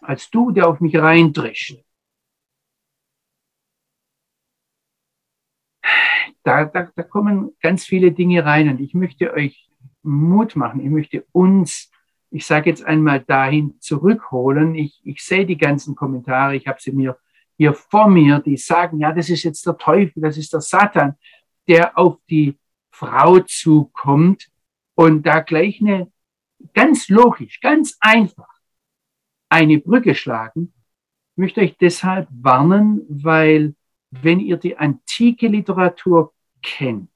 [0.00, 1.82] als du, der auf mich reindrischt.
[6.42, 9.68] da, da, da kommen ganz viele Dinge rein und ich möchte euch
[10.02, 10.80] Mut machen.
[10.80, 11.90] Ich möchte uns,
[12.30, 14.74] ich sage jetzt einmal dahin zurückholen.
[14.74, 17.18] Ich, ich sehe die ganzen Kommentare, ich habe sie mir
[17.56, 21.14] hier vor mir, die sagen, ja, das ist jetzt der Teufel, das ist der Satan,
[21.68, 22.58] der auf die
[22.90, 24.48] Frau zukommt
[24.94, 26.10] und da gleich eine
[26.74, 28.48] ganz logisch, ganz einfach
[29.48, 30.72] eine Brücke schlagen.
[31.34, 33.74] Ich möchte euch deshalb warnen, weil
[34.10, 37.10] wenn ihr die antike Literatur kennt,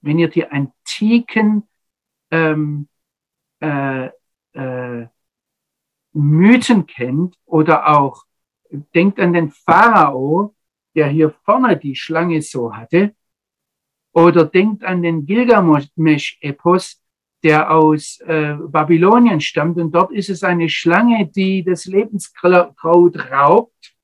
[0.00, 1.68] wenn ihr die antiken
[2.34, 2.88] ähm,
[3.60, 4.10] äh,
[4.54, 5.06] äh,
[6.12, 8.24] Mythen kennt oder auch
[8.94, 10.54] denkt an den Pharao,
[10.94, 13.14] der hier vorne die Schlange so hatte,
[14.12, 17.02] oder denkt an den Gilgamesch-Epos,
[17.42, 19.76] der aus äh, Babylonien stammt.
[19.78, 23.94] Und dort ist es eine Schlange, die das Lebenskraut raubt.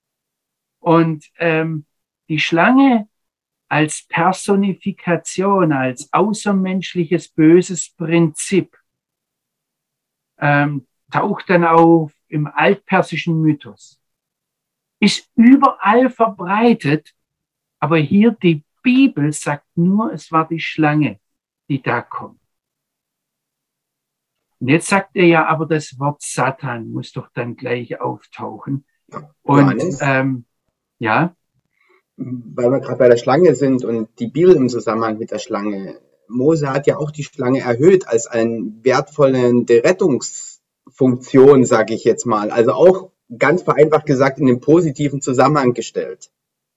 [0.80, 1.86] Und ähm,
[2.28, 3.08] die Schlange
[3.70, 8.76] als Personifikation, als außermenschliches böses Prinzip,
[10.38, 14.00] ähm, taucht dann auf im altpersischen Mythos,
[14.98, 17.14] ist überall verbreitet,
[17.78, 21.20] aber hier die Bibel sagt nur, es war die Schlange,
[21.68, 22.40] die da kommt.
[24.59, 28.85] Und jetzt sagt er ja, aber das Wort Satan muss doch dann gleich auftauchen.
[29.42, 30.44] Und ähm,
[30.98, 31.37] ja
[32.20, 35.98] weil wir gerade bei der Schlange sind und die Bibel im Zusammenhang mit der Schlange.
[36.28, 42.50] Mose hat ja auch die Schlange erhöht als einen wertvollen Rettungsfunktion, sage ich jetzt mal.
[42.50, 46.30] Also auch ganz vereinfacht gesagt in den positiven Zusammenhang gestellt.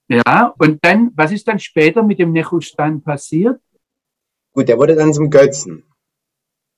[0.07, 3.59] Ja, und dann, was ist dann später mit dem Nechustan passiert?
[4.53, 5.83] Gut, der wurde dann zum Götzen.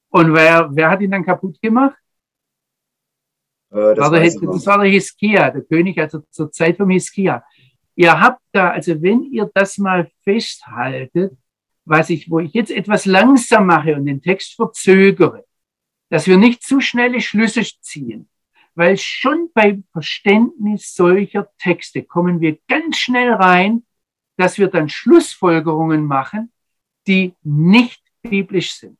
[0.10, 1.98] Und wer, wer hat ihn dann kaputt gemacht?
[3.72, 7.44] Äh, das, war der, das war der Hiskia, der König, also zur Zeit vom Hiskia.
[7.96, 11.38] Ihr habt da, also wenn ihr das mal festhaltet,
[11.86, 15.46] was ich, wo ich jetzt etwas langsam mache und den Text verzögere,
[16.10, 18.30] dass wir nicht zu schnelle Schlüsse ziehen,
[18.74, 23.84] weil schon beim Verständnis solcher Texte kommen wir ganz schnell rein,
[24.38, 26.52] dass wir dann Schlussfolgerungen machen,
[27.08, 28.98] die nicht biblisch sind.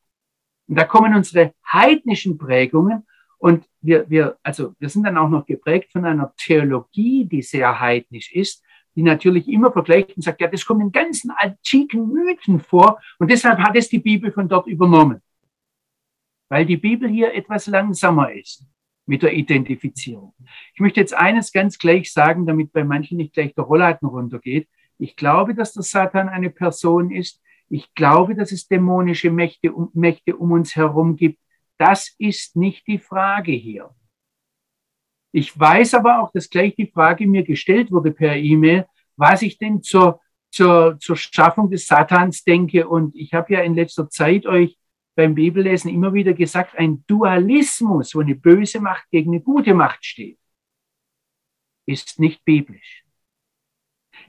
[0.68, 3.06] Und da kommen unsere heidnischen Prägungen
[3.38, 7.78] und wir, wir, also wir sind dann auch noch geprägt von einer Theologie, die sehr
[7.78, 8.64] heidnisch ist,
[8.96, 13.30] die natürlich immer vergleicht und sagt, ja, das kommt in ganzen antiken Mythen vor und
[13.30, 15.22] deshalb hat es die Bibel von dort übernommen.
[16.48, 18.64] Weil die Bibel hier etwas langsamer ist
[19.04, 20.34] mit der Identifizierung.
[20.74, 24.68] Ich möchte jetzt eines ganz gleich sagen, damit bei manchen nicht gleich der Rollladen runtergeht.
[24.98, 27.40] Ich glaube, dass der Satan eine Person ist.
[27.68, 31.38] Ich glaube, dass es dämonische Mächte, Mächte um uns herum gibt.
[31.78, 33.90] Das ist nicht die Frage hier.
[35.36, 39.58] Ich weiß aber auch, dass gleich die Frage mir gestellt wurde per E-Mail, was ich
[39.58, 42.88] denn zur, zur, zur Schaffung des Satans denke.
[42.88, 44.78] Und ich habe ja in letzter Zeit euch
[45.14, 50.06] beim Bibellesen immer wieder gesagt, ein Dualismus, wo eine böse Macht gegen eine gute Macht
[50.06, 50.38] steht,
[51.84, 53.04] ist nicht biblisch.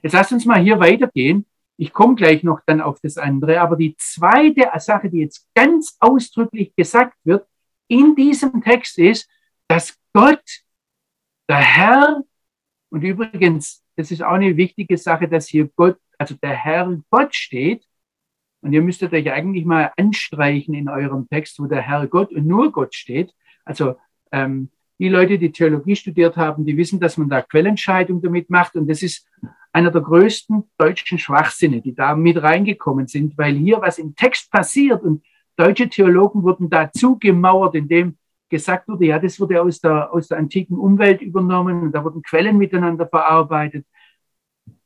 [0.02, 1.46] Jetzt lasst uns mal hier weitergehen.
[1.78, 5.96] Ich komme gleich noch dann auf das andere, aber die zweite Sache, die jetzt ganz
[6.02, 7.48] ausdrücklich gesagt wird
[7.88, 9.30] in diesem Text ist,
[9.70, 10.67] dass Gott
[11.50, 12.24] der Herr,
[12.90, 17.36] und übrigens, das ist auch eine wichtige Sache, dass hier Gott, also der Herr Gott
[17.36, 17.86] steht.
[18.62, 22.48] Und ihr müsstet euch eigentlich mal anstreichen in eurem Text, wo der Herr Gott und
[22.48, 23.34] nur Gott steht.
[23.66, 23.96] Also
[24.32, 28.76] ähm, die Leute, die Theologie studiert haben, die wissen, dass man da Quellentscheidung damit macht.
[28.76, 29.28] Und das ist
[29.72, 34.52] einer der größten deutschen Schwachsinne, die da mit reingekommen sind, weil hier was im Text
[34.52, 35.24] passiert und
[35.56, 38.18] deutsche Theologen wurden dazu gemauert, indem
[38.50, 42.22] gesagt wurde, ja, das wurde aus der, aus der antiken Umwelt übernommen und da wurden
[42.22, 43.86] Quellen miteinander verarbeitet.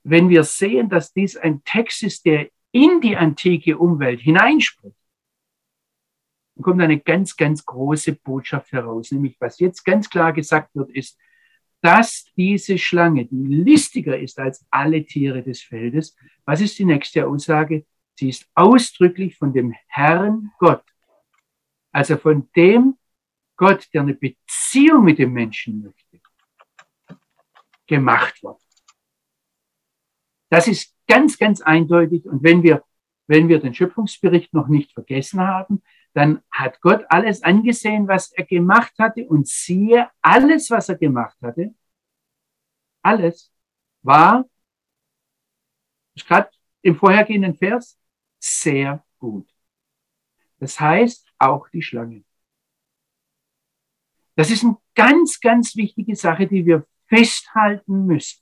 [0.04, 4.96] Wenn wir sehen, dass dies ein Text ist, der in die antike Umwelt hineinspricht,
[6.56, 9.12] dann kommt eine ganz, ganz große Botschaft heraus.
[9.12, 11.18] Nämlich, was jetzt ganz klar gesagt wird, ist,
[11.82, 17.28] dass diese Schlange, die listiger ist als alle Tiere des Feldes, was ist die nächste
[17.28, 17.86] Aussage?
[18.16, 20.84] Sie ist ausdrücklich von dem Herrn Gott,
[21.92, 22.98] also von dem,
[23.62, 26.20] Gott, der eine Beziehung mit dem Menschen möchte,
[27.86, 28.60] gemacht wird.
[30.50, 32.26] Das ist ganz, ganz eindeutig.
[32.26, 32.84] Und wenn wir,
[33.28, 38.46] wenn wir den Schöpfungsbericht noch nicht vergessen haben, dann hat Gott alles angesehen, was er
[38.46, 39.28] gemacht hatte.
[39.28, 41.76] Und siehe, alles, was er gemacht hatte,
[43.04, 43.54] alles
[44.02, 44.50] war,
[46.16, 46.50] ist gerade
[46.82, 48.00] im vorhergehenden Vers,
[48.40, 49.48] sehr gut.
[50.58, 52.24] Das heißt, auch die Schlange.
[54.36, 58.42] Das ist eine ganz, ganz wichtige Sache, die wir festhalten müssen.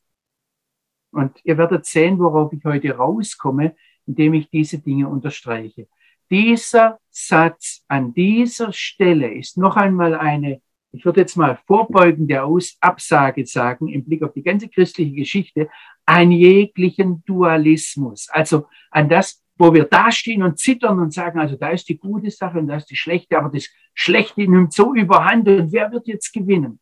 [1.12, 3.76] Und ihr werdet sehen, worauf ich heute rauskomme,
[4.06, 5.88] indem ich diese Dinge unterstreiche.
[6.30, 12.78] Dieser Satz an dieser Stelle ist noch einmal eine, ich würde jetzt mal vorbeugende Aus
[12.80, 15.70] Absage sagen, im Blick auf die ganze christliche Geschichte,
[16.06, 18.30] an jeglichen Dualismus.
[18.30, 22.32] Also an das, wo wir dastehen und zittern und sagen, also da ist die gute
[22.32, 26.08] Sache und da ist die schlechte, aber das Schlechte nimmt so überhand und wer wird
[26.08, 26.80] jetzt gewinnen?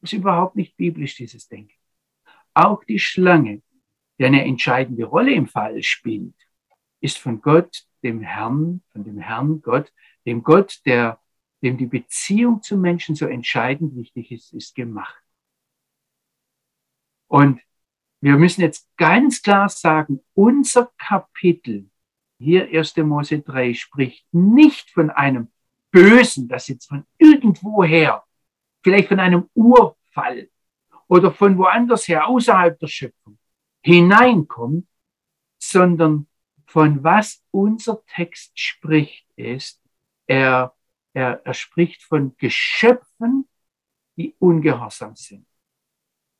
[0.00, 1.74] Das ist überhaupt nicht biblisch, dieses Denken.
[2.54, 3.62] Auch die Schlange,
[4.18, 6.36] die eine entscheidende Rolle im Fall spielt,
[7.00, 9.92] ist von Gott, dem Herrn, von dem Herrn Gott,
[10.24, 11.18] dem Gott, der,
[11.62, 15.20] dem die Beziehung zum Menschen so entscheidend wichtig ist, ist gemacht.
[17.26, 17.60] Und
[18.20, 21.89] wir müssen jetzt ganz klar sagen, unser Kapitel
[22.40, 22.96] hier 1.
[22.98, 25.48] Mose 3 spricht nicht von einem
[25.90, 28.24] Bösen, das jetzt von irgendwoher,
[28.82, 30.48] vielleicht von einem Urfall
[31.06, 33.38] oder von woanders her außerhalb der Schöpfung
[33.82, 34.86] hineinkommt,
[35.58, 36.26] sondern
[36.66, 39.82] von was unser Text spricht, ist,
[40.26, 40.74] er,
[41.12, 43.48] er, er spricht von Geschöpfen,
[44.16, 45.46] die ungehorsam sind.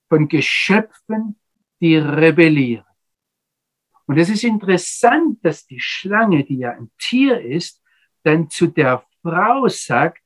[0.09, 1.39] Von Geschöpfen,
[1.81, 2.90] die rebellieren.
[4.11, 7.81] Und es ist interessant, dass die Schlange, die ja ein Tier ist,
[8.25, 10.21] dann zu der Frau sagt,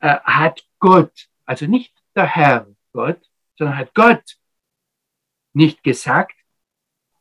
[0.00, 3.20] äh, hat Gott, also nicht der Herr Gott,
[3.58, 4.38] sondern hat Gott
[5.52, 6.36] nicht gesagt.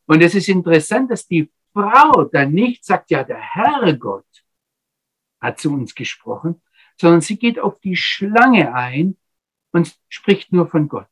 [0.06, 4.46] Und es ist interessant, dass die Frau dann nicht sagt, ja, der Herr Gott
[5.42, 6.62] hat zu uns gesprochen,
[6.96, 9.18] sondern sie geht auf die Schlange ein
[9.74, 11.10] und spricht nur von Gott.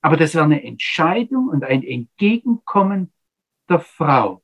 [0.00, 3.12] Aber das war eine Entscheidung und ein Entgegenkommen
[3.72, 4.42] der Frau.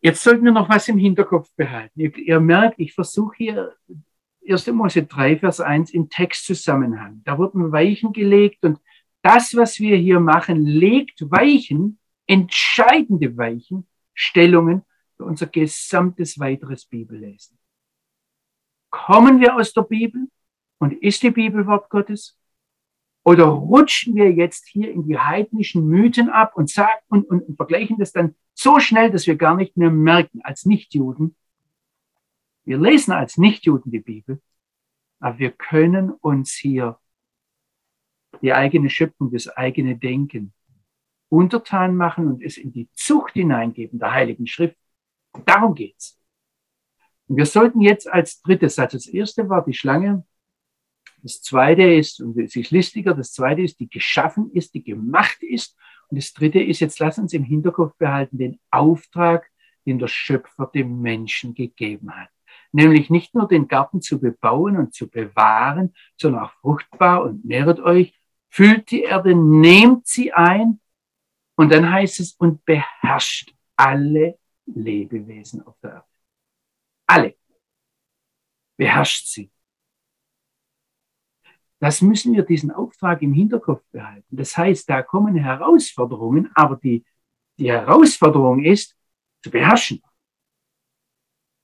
[0.00, 1.98] Jetzt sollten wir noch was im Hinterkopf behalten.
[1.98, 3.76] Ihr, ihr merkt, ich versuche hier
[4.46, 4.66] 1.
[4.68, 7.22] Mose 3, Vers 1 im Textzusammenhang.
[7.24, 8.78] Da wurden Weichen gelegt und
[9.22, 14.82] das, was wir hier machen, legt Weichen, entscheidende Weichen, Stellungen
[15.16, 17.58] für unser gesamtes weiteres Bibellesen.
[18.90, 20.28] Kommen wir aus der Bibel
[20.78, 22.38] und ist die Bibel Wort Gottes?
[23.24, 27.56] Oder rutschen wir jetzt hier in die heidnischen Mythen ab und sagen und, und, und
[27.56, 31.34] vergleichen das dann so schnell, dass wir gar nicht mehr merken als Nichtjuden.
[32.64, 34.42] Wir lesen als Nichtjuden die Bibel,
[35.20, 36.98] aber wir können uns hier
[38.42, 40.52] die eigene Schöpfung, das eigene Denken
[41.30, 44.76] untertan machen und es in die Zucht hineingeben der Heiligen Schrift.
[45.46, 46.20] Darum geht's.
[47.26, 50.26] Und wir sollten jetzt als drittes Satz, das erste war die Schlange,
[51.24, 55.42] das zweite ist, und es ist listiger, das zweite ist, die geschaffen ist, die gemacht
[55.42, 55.74] ist.
[56.08, 59.50] Und das dritte ist, jetzt lass uns im Hinterkopf behalten, den Auftrag,
[59.86, 62.28] den der Schöpfer dem Menschen gegeben hat.
[62.72, 67.80] Nämlich nicht nur den Garten zu bebauen und zu bewahren, sondern auch fruchtbar und mehret
[67.80, 68.20] euch,
[68.50, 70.78] füllt die Erde, nehmt sie ein.
[71.56, 76.06] Und dann heißt es, und beherrscht alle Lebewesen auf der Erde.
[77.06, 77.34] Alle.
[78.76, 79.53] Beherrscht sie.
[81.84, 84.34] Das müssen wir diesen Auftrag im Hinterkopf behalten.
[84.34, 87.04] Das heißt, da kommen Herausforderungen, aber die,
[87.58, 88.96] die Herausforderung ist,
[89.42, 90.02] zu beherrschen.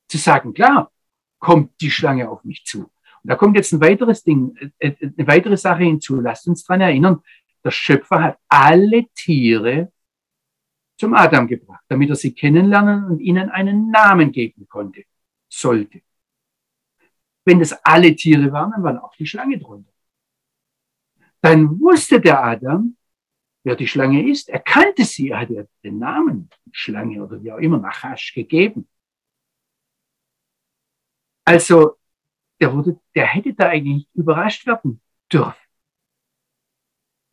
[0.09, 0.93] Zu sagen, klar,
[1.39, 2.81] kommt die Schlange auf mich zu.
[2.83, 2.91] Und
[3.31, 6.21] da kommt jetzt ein weiteres Ding, äh, äh, eine weitere Sache hinzu.
[6.21, 7.23] Lasst uns dran erinnern,
[7.65, 9.91] der Schöpfer hat alle Tiere
[10.99, 15.05] zum Adam gebracht, damit er sie kennenlernen und ihnen einen Namen geben konnte,
[15.49, 16.03] sollte.
[17.47, 19.90] Wenn das alle Tiere waren, dann war auch die Schlange drunter
[21.43, 22.97] dann wusste der Adam,
[23.65, 24.49] wer die Schlange ist.
[24.49, 28.89] Er kannte sie, er hat ja den Namen Schlange oder wie auch immer Nachash gegeben.
[31.45, 31.97] Also,
[32.61, 35.01] der, wurde, der hätte da eigentlich überrascht werden
[35.33, 35.57] dürfen.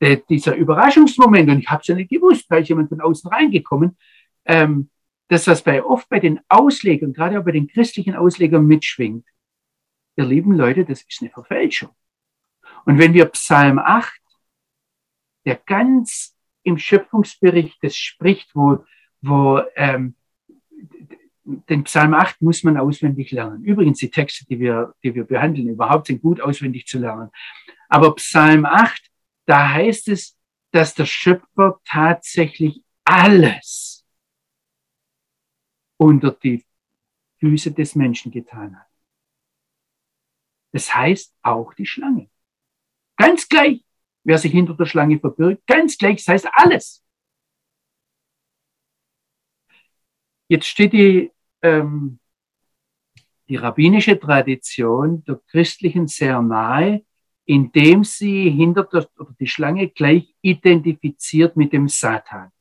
[0.02, 3.30] Der, dieser Überraschungsmoment, und ich habe es ja nicht gewusst, da ist jemand von außen
[3.30, 3.98] reingekommen,
[4.46, 4.90] ähm,
[5.28, 9.28] das, was bei oft bei den Auslegern, gerade auch bei den christlichen Auslegern mitschwingt,
[10.16, 11.90] ihr lieben Leute, das ist eine Verfälschung.
[12.88, 14.18] Und wenn wir Psalm 8,
[15.46, 18.86] der ganz im Schöpfungsbericht das spricht, wo,
[19.20, 20.16] wo ähm,
[21.44, 23.66] den Psalm 8 muss man auswendig lernen.
[23.66, 27.30] Übrigens, die Texte, die wir, die wir behandeln, überhaupt sind gut auswendig zu lernen.
[27.90, 29.12] Aber Psalm 8,
[29.46, 30.38] da heißt es,
[30.72, 34.06] dass der Schöpfer tatsächlich alles
[35.98, 36.66] unter die
[37.42, 38.88] Füße des Menschen getan hat.
[40.72, 42.30] Das heißt auch die Schlange.
[43.18, 43.84] Ganz gleich,
[44.24, 47.04] wer sich hinter der Schlange verbirgt, ganz gleich, das heißt alles.
[50.48, 52.20] Jetzt steht die, ähm,
[53.50, 57.04] die rabbinische Tradition der Christlichen sehr nahe,
[57.46, 62.52] indem sie hinter der, oder die Schlange gleich identifiziert mit dem Satan.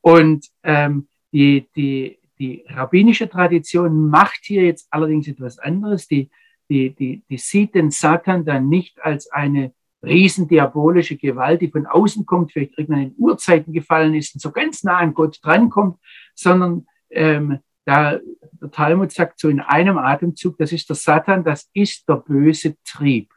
[0.00, 6.06] Und ähm, die, die, die rabbinische Tradition macht hier jetzt allerdings etwas anderes.
[6.06, 6.30] Die
[6.68, 12.24] die, die, die sieht den Satan dann nicht als eine riesendiabolische Gewalt, die von außen
[12.24, 15.98] kommt, vielleicht irgendwann in Urzeiten gefallen ist und so ganz nah an Gott drankommt,
[16.34, 18.18] sondern ähm, da
[18.60, 22.76] der Talmud sagt so in einem Atemzug, das ist der Satan, das ist der böse
[22.84, 23.32] Trieb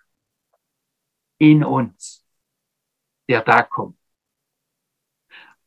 [1.37, 2.25] in uns,
[3.29, 3.97] der da kommt.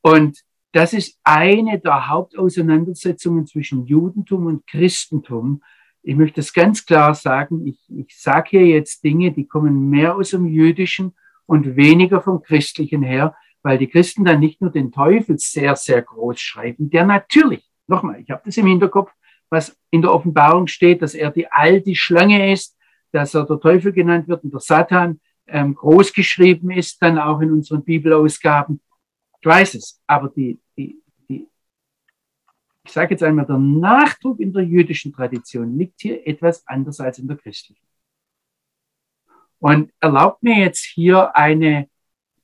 [0.01, 5.63] Und das ist eine der Hauptauseinandersetzungen zwischen Judentum und Christentum,
[6.05, 10.15] ich möchte es ganz klar sagen, ich, ich sage hier jetzt Dinge, die kommen mehr
[10.17, 11.15] aus dem Jüdischen
[11.47, 16.03] und weniger vom Christlichen her, weil die Christen dann nicht nur den Teufel sehr, sehr
[16.03, 19.11] groß schreiben, der natürlich, nochmal, ich habe das im Hinterkopf,
[19.49, 22.77] was in der Offenbarung steht, dass er die alte Schlange ist,
[23.13, 27.41] dass er der Teufel genannt wird und der Satan ähm, groß geschrieben ist, dann auch
[27.41, 28.81] in unseren Bibelausgaben.
[29.41, 31.01] Ich weiß es, aber die, die,
[32.85, 37.19] ich sage jetzt einmal, der Nachdruck in der jüdischen Tradition liegt hier etwas anders als
[37.19, 37.87] in der christlichen.
[39.59, 41.89] Und erlaubt mir jetzt hier eine,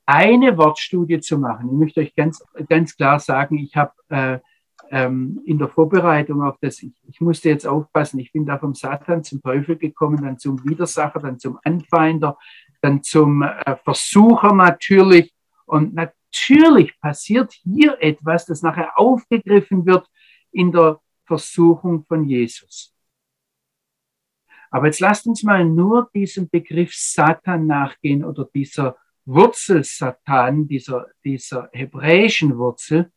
[0.07, 1.67] eine Wortstudie zu machen.
[1.67, 4.39] Ich möchte euch ganz, ganz klar sagen, ich habe äh,
[4.91, 8.75] ähm, in der Vorbereitung auf das, ich, ich musste jetzt aufpassen, ich bin da vom
[8.75, 12.39] Satan zum Teufel gekommen, dann zum Widersacher, dann zum Anfeinder,
[12.81, 15.35] dann zum äh, Versucher natürlich.
[15.67, 20.09] Und natürlich passiert hier etwas, das nachher aufgegriffen wird
[20.53, 22.95] in der Versuchung von Jesus.
[24.71, 31.07] Aber jetzt lasst uns mal nur diesem Begriff Satan nachgehen oder dieser Wurzel Satan, dieser,
[31.25, 33.11] dieser hebräischen Wurzel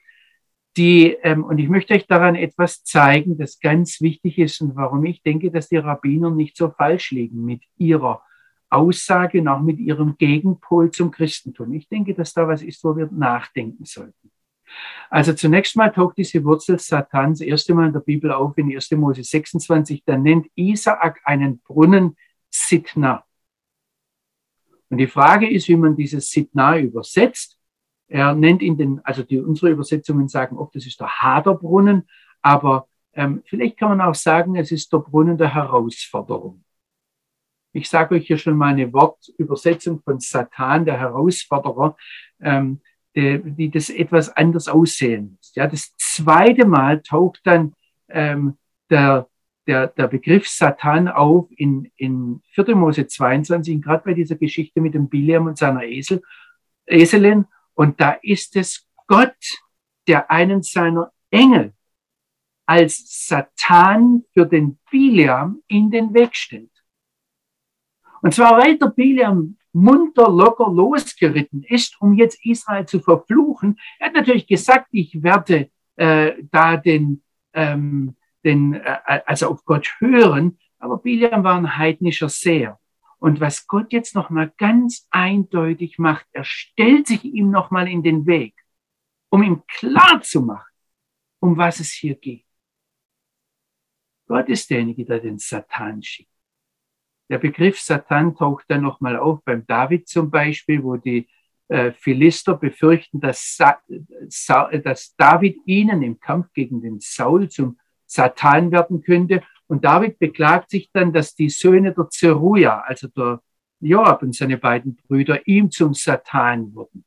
[0.75, 5.05] die, ähm, und ich möchte euch daran etwas zeigen, das ganz wichtig ist und warum
[5.05, 8.23] ich denke, dass die Rabbiner nicht so falsch liegen mit ihrer
[8.69, 11.73] Aussage und auch mit ihrem Gegenpol zum Christentum.
[11.73, 14.31] Ich denke, dass da was ist, wo wir nachdenken sollten.
[15.09, 18.91] Also zunächst mal taucht diese Wurzel Satans erste Mal in der Bibel auf in 1.
[18.91, 20.03] Mose 26.
[20.05, 22.17] Da nennt Isaak einen Brunnen
[22.49, 23.25] Sitna.
[24.89, 27.57] Und die Frage ist, wie man dieses Sitna übersetzt.
[28.07, 32.07] Er nennt ihn den, also die, unsere Übersetzungen sagen oft, das ist der Haderbrunnen,
[32.43, 36.63] aber ähm, vielleicht kann man auch sagen, es ist der Brunnen der Herausforderung.
[37.71, 41.97] Ich sage euch hier schon mal eine Wortübersetzung von Satan, der Herausforderer,
[42.39, 42.81] ähm,
[43.15, 45.53] die, die das etwas anders aussehen muss.
[45.55, 47.73] Ja, das zweite Mal taucht dann
[48.09, 48.57] ähm,
[48.89, 49.27] der,
[49.67, 52.75] der, der Begriff Satan auf in, in 4.
[52.75, 56.21] Mose 22, gerade bei dieser Geschichte mit dem Biliam und seiner Esel,
[56.85, 57.45] Eselin.
[57.73, 59.35] Und da ist es Gott,
[60.07, 61.73] der einen seiner Engel
[62.65, 66.71] als Satan für den Biliam in den Weg stellt.
[68.21, 73.79] Und zwar, weil der Biliam munter, locker losgeritten ist, um jetzt Israel zu verfluchen.
[73.99, 79.95] Er hat natürlich gesagt, ich werde äh, da den, ähm, den, äh, also auf Gott
[79.99, 82.79] hören, aber Biliam war ein heidnischer Seher.
[83.19, 88.25] Und was Gott jetzt nochmal ganz eindeutig macht, er stellt sich ihm nochmal in den
[88.25, 88.53] Weg,
[89.29, 90.73] um ihm klar zu machen,
[91.39, 92.45] um was es hier geht.
[94.27, 96.32] Gott ist derjenige, der den Satan schickt.
[97.29, 101.27] Der Begriff Satan taucht dann nochmal auf beim David zum Beispiel, wo die
[101.69, 103.57] äh, Philister befürchten, dass,
[105.17, 109.41] David ihnen im Kampf gegen den Saul zum Satan werden könnte.
[109.67, 113.41] Und David beklagt sich dann, dass die Söhne der Zeruja, also der
[113.79, 117.05] Joab und seine beiden Brüder, ihm zum Satan wurden.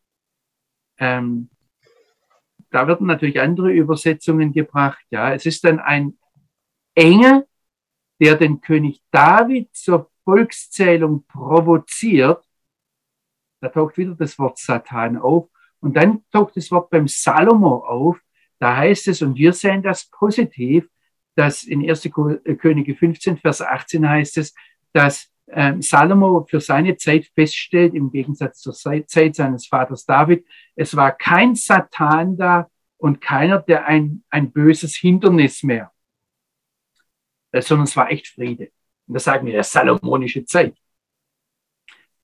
[0.98, 1.50] Ähm,
[2.70, 5.04] da werden natürlich andere Übersetzungen gebracht.
[5.10, 6.18] Ja, es ist dann ein
[6.94, 7.46] Engel,
[8.20, 12.44] der den König David zur Volkszählung provoziert.
[13.60, 15.48] Da taucht wieder das Wort Satan auf.
[15.80, 18.18] Und dann taucht das Wort beim Salomo auf.
[18.58, 20.88] Da heißt es, und wir sehen das positiv,
[21.34, 22.06] dass in 1.
[22.06, 22.10] Äh,
[22.56, 24.54] Könige 15, Vers 18 heißt es,
[24.92, 30.44] dass ähm, Salomo für seine Zeit feststellt, im Gegensatz zur Zeit seines Vaters David,
[30.74, 35.92] es war kein Satan da und keiner, der ein, ein böses Hindernis mehr,
[37.62, 38.70] sondern es war echt Friede.
[39.06, 40.76] Und da sagen wir, ja, salomonische Zeit.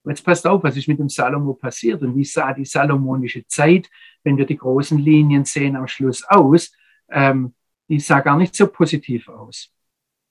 [0.05, 3.89] Jetzt passt auf, was ist mit dem Salomo passiert und wie sah die salomonische Zeit,
[4.25, 6.73] wenn wir die großen Linien sehen am Schluss aus?
[7.09, 7.55] Ähm,
[7.89, 9.73] die sah gar nicht so positiv aus.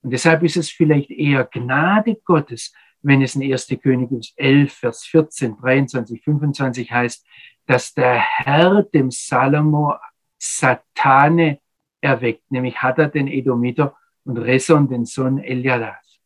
[0.02, 3.68] Und deshalb ist es vielleicht eher Gnade Gottes, wenn es in 1.
[3.82, 7.26] Könige 11, Vers 14, 23, 25 heißt,
[7.66, 9.96] dass der Herr dem Salomo
[10.38, 11.60] Satane
[12.02, 16.20] erweckt, nämlich hat er den Edomiter und Reson, den Sohn Eliadas.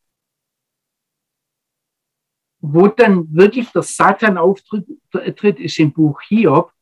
[2.60, 6.72] Wo dann wirklich der Satan auftritt, ist im Buch Hiob.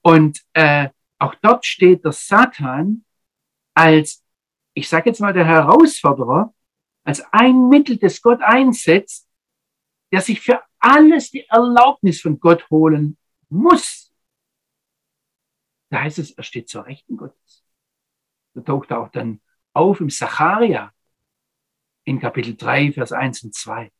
[0.00, 0.88] Und äh,
[1.18, 3.04] auch dort steht der Satan
[3.74, 4.24] als,
[4.74, 6.54] ich sage jetzt mal, der Herausforderer,
[7.04, 9.28] als ein Mittel, das Gott einsetzt,
[10.12, 13.16] der sich für alles die Erlaubnis von Gott holen
[13.48, 14.12] muss.
[15.90, 17.64] Da heißt es, er steht zur Rechten Gottes.
[18.54, 19.40] Da taucht er auch dann
[19.72, 20.92] auf im Sacharia
[22.04, 23.90] in Kapitel 3, Vers 1 und 2.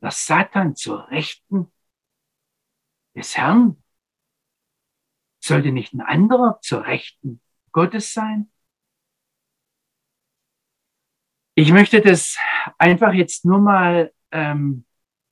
[0.00, 1.72] dass Satan zur Rechten
[3.14, 3.82] des Herrn
[5.40, 7.40] sollte nicht ein anderer zur Rechten
[7.72, 8.50] Gottes sein?
[11.54, 12.36] Ich möchte das
[12.78, 14.84] einfach jetzt nur mal ähm,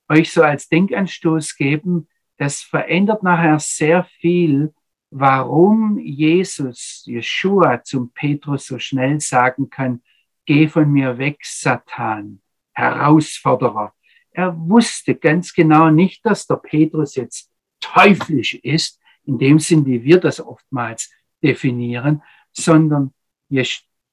[0.07, 2.07] euch so als Denkanstoß geben.
[2.37, 4.73] Das verändert nachher sehr viel,
[5.13, 10.01] warum Jesus, Jeshua zum Petrus so schnell sagen kann,
[10.45, 12.41] geh von mir weg, Satan,
[12.73, 13.93] Herausforderer.
[14.31, 18.99] Er wusste ganz genau nicht, dass der Petrus jetzt teuflisch ist.
[19.25, 21.09] in dem Sinn, wie wir das oftmals
[21.41, 23.13] definieren, sondern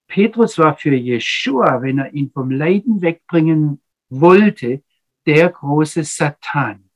[0.06, 4.84] Petrus war für Jeshua, wenn er ihn vom Leiden wegbringen wollte,
[5.26, 6.90] der große Satan.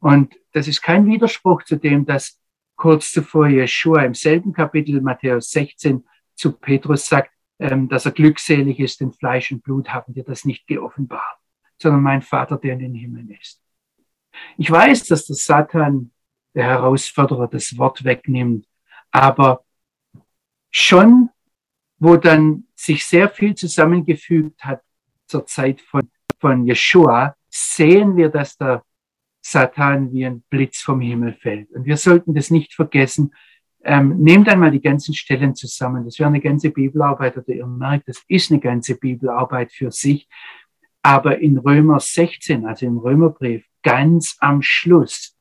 [0.00, 2.40] Und das ist kein Widerspruch zu dem, dass
[2.76, 6.04] kurz zuvor Jeshua im selben Kapitel Matthäus 16
[6.34, 10.44] zu Petrus sagt, ähm, dass er glückselig ist, denn Fleisch und Blut haben dir das
[10.44, 11.38] nicht geoffenbart,
[11.80, 13.62] sondern mein Vater, der in den Himmeln ist.
[14.58, 16.10] Ich weiß, dass der Satan,
[16.54, 18.66] der Herausforderer, das Wort wegnimmt,
[19.10, 19.64] aber
[20.70, 21.30] schon,
[21.98, 24.82] wo dann sich sehr viel zusammengefügt hat
[25.26, 26.10] zur Zeit von,
[26.40, 28.84] von Yeshua, sehen wir, dass der
[29.46, 31.70] Satan wie ein Blitz vom Himmel fällt.
[31.72, 33.34] Und wir sollten das nicht vergessen.
[33.84, 36.06] Ähm, nehmt einmal die ganzen Stellen zusammen.
[36.06, 40.28] Das wäre eine ganze Bibelarbeit oder ihr merkt, das ist eine ganze Bibelarbeit für sich.
[41.02, 45.36] Aber in Römer 16, also im Römerbrief, ganz am Schluss,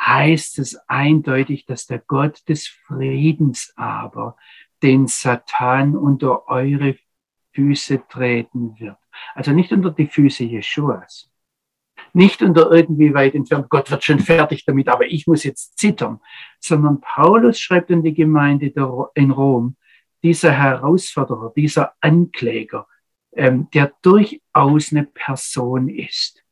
[0.00, 4.36] heißt es eindeutig, dass der Gott des Friedens aber
[4.82, 6.96] den Satan unter eure
[7.52, 8.96] Füße treten wird.
[9.34, 11.30] Also nicht unter die Füße Jeschuas,
[12.12, 16.20] nicht unter irgendwie weit entfernt, Gott wird schon fertig damit, aber ich muss jetzt zittern,
[16.60, 18.72] sondern Paulus schreibt an die Gemeinde
[19.14, 19.76] in Rom,
[20.22, 22.86] dieser Herausforderer, dieser Ankläger,
[23.32, 26.44] ähm, der durchaus eine Person ist,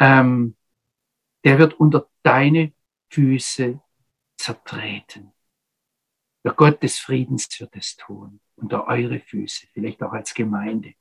[0.00, 0.56] ähm,
[1.44, 2.72] der wird unter deine
[3.10, 3.80] Füße
[4.36, 5.32] zertreten.
[6.44, 10.94] Der Gott des Friedens wird es tun, unter eure Füße, vielleicht auch als Gemeinde.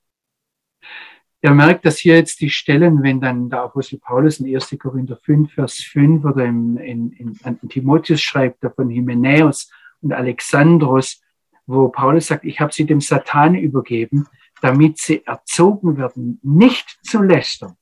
[1.46, 4.78] Ihr merkt, dass hier jetzt die Stellen, wenn dann der Apostel Paulus in 1.
[4.80, 9.70] Korinther 5, Vers 5 oder im, in, in, an Timotheus schreibt, von Hymenäus
[10.00, 11.22] und Alexandros,
[11.66, 14.26] wo Paulus sagt, ich habe sie dem Satan übergeben,
[14.62, 17.76] damit sie erzogen werden, nicht zu lästern.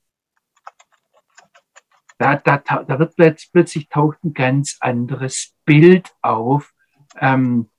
[2.18, 6.74] Da, da, da wird plötzlich taucht ein ganz anderes Bild auf,
[7.20, 7.70] ähm,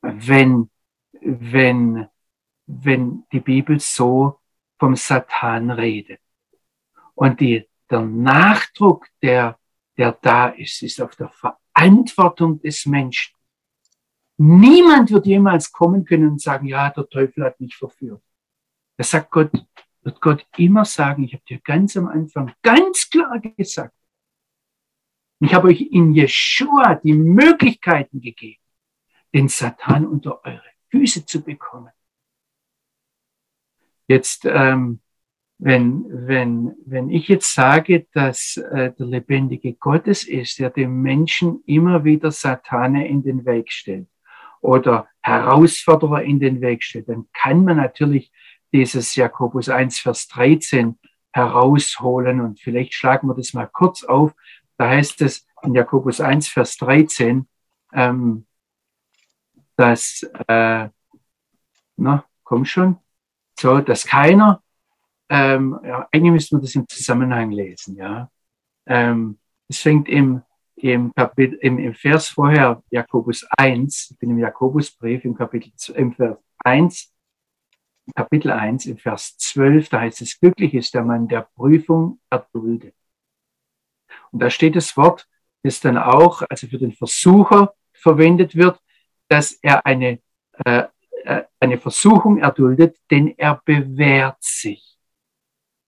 [0.00, 0.70] wenn,
[1.20, 2.06] wenn,
[2.66, 4.38] wenn die Bibel so
[4.82, 6.20] vom Satan redet.
[7.14, 9.56] Und die, der Nachdruck, der,
[9.96, 13.32] der da ist, ist auf der Verantwortung des Menschen.
[14.38, 18.24] Niemand wird jemals kommen können und sagen, ja, der Teufel hat mich verführt.
[18.96, 19.52] Das sagt Gott,
[20.00, 23.94] wird Gott immer sagen, ich habe dir ganz am Anfang ganz klar gesagt,
[25.38, 28.60] ich habe euch in Jeshua die Möglichkeiten gegeben,
[29.32, 31.92] den Satan unter eure Füße zu bekommen.
[34.12, 35.00] Jetzt, ähm,
[35.58, 41.62] wenn, wenn, wenn ich jetzt sage, dass äh, der lebendige Gottes ist, der dem Menschen
[41.64, 44.08] immer wieder Satane in den Weg stellt
[44.60, 48.30] oder Herausforderer in den Weg stellt, dann kann man natürlich
[48.70, 50.98] dieses Jakobus 1, Vers 13
[51.32, 54.34] herausholen und vielleicht schlagen wir das mal kurz auf.
[54.76, 57.48] Da heißt es in Jakobus 1, Vers 13,
[57.94, 58.46] ähm,
[59.76, 60.90] dass, äh,
[61.96, 62.98] na, komm schon,
[63.62, 64.62] so, dass keiner,
[65.30, 68.28] ähm, ja, eigentlich müsste man das im Zusammenhang lesen, ja.
[68.86, 69.38] Ähm,
[69.68, 70.42] es fängt im,
[70.76, 76.12] im Kapitel, im, im Vers vorher, Jakobus 1, ich bin im Jakobusbrief im Kapitel, im
[76.12, 77.14] Vers 1,
[78.16, 82.94] Kapitel 1, im Vers 12, da heißt es, glücklich ist der Mann, der Prüfung erduldet.
[84.32, 85.28] Und da steht das Wort,
[85.62, 88.80] das dann auch, also für den Versucher verwendet wird,
[89.28, 90.18] dass er eine
[90.64, 90.88] äh,
[91.60, 94.98] eine Versuchung erduldet, denn er bewährt sich.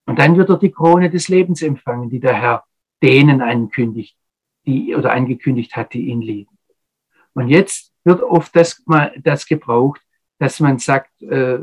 [0.05, 2.63] Und dann wird er die Krone des Lebens empfangen, die der Herr
[3.01, 4.17] denen ankündigt,
[4.65, 6.57] die oder angekündigt hat, die ihn lieben.
[7.33, 8.83] Und jetzt wird oft das
[9.17, 10.01] das gebraucht,
[10.39, 11.59] dass man sagt, äh,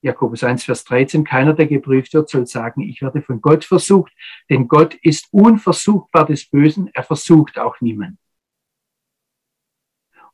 [0.00, 4.12] Jakobus 1, Vers 13, keiner, der geprüft wird, soll sagen, ich werde von Gott versucht,
[4.50, 8.18] denn Gott ist unversuchbar des Bösen, er versucht auch niemand.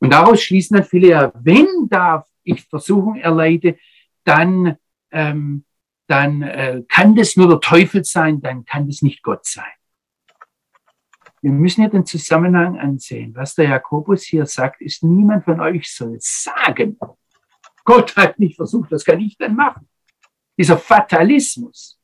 [0.01, 3.79] Und daraus schließen dann viele ja, wenn da ich Versuchung erleide,
[4.25, 4.77] dann,
[5.11, 5.65] ähm,
[6.07, 9.65] dann äh, kann das nur der Teufel sein, dann kann das nicht Gott sein.
[11.41, 13.35] Wir müssen ja den Zusammenhang ansehen.
[13.35, 16.99] Was der Jakobus hier sagt, ist, niemand von euch soll sagen,
[17.85, 19.89] Gott hat mich versucht, was kann ich denn machen?
[20.59, 21.99] Dieser Fatalismus.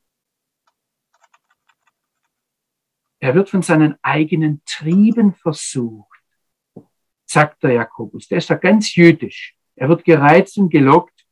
[3.18, 6.22] Er wird von seinen eigenen Trieben versucht,
[7.24, 8.28] sagt der Jakobus.
[8.28, 9.56] Der ist ja ganz jüdisch.
[9.76, 11.24] Er wird gereizt und gelockt.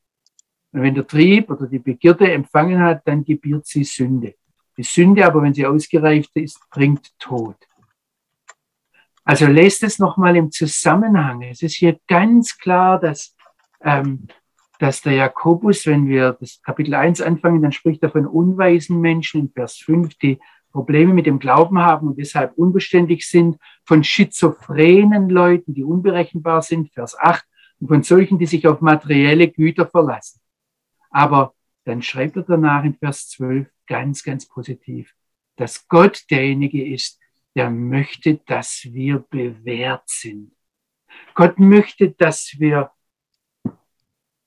[0.72, 4.34] Und wenn der Trieb oder die Begierde empfangen hat, dann gebiert sie Sünde.
[4.76, 7.56] Die Sünde aber, wenn sie ausgereift ist, bringt Tod.
[9.24, 11.42] Also lest es nochmal im Zusammenhang.
[11.42, 13.36] Es ist hier ganz klar, dass,
[13.82, 14.26] ähm,
[14.78, 19.42] dass der Jakobus, wenn wir das Kapitel 1 anfangen, dann spricht er von unweisen Menschen
[19.42, 20.40] in Vers 5, die
[20.72, 26.92] Probleme mit dem Glauben haben und deshalb unbeständig sind, von schizophrenen Leuten, die unberechenbar sind,
[26.92, 27.44] Vers 8,
[27.82, 30.40] und von solchen, die sich auf materielle Güter verlassen.
[31.10, 31.52] Aber
[31.84, 35.12] dann schreibt er danach in Vers 12 ganz, ganz positiv,
[35.56, 37.18] dass Gott derjenige ist,
[37.56, 40.52] der möchte, dass wir bewährt sind.
[41.34, 42.92] Gott möchte, dass wir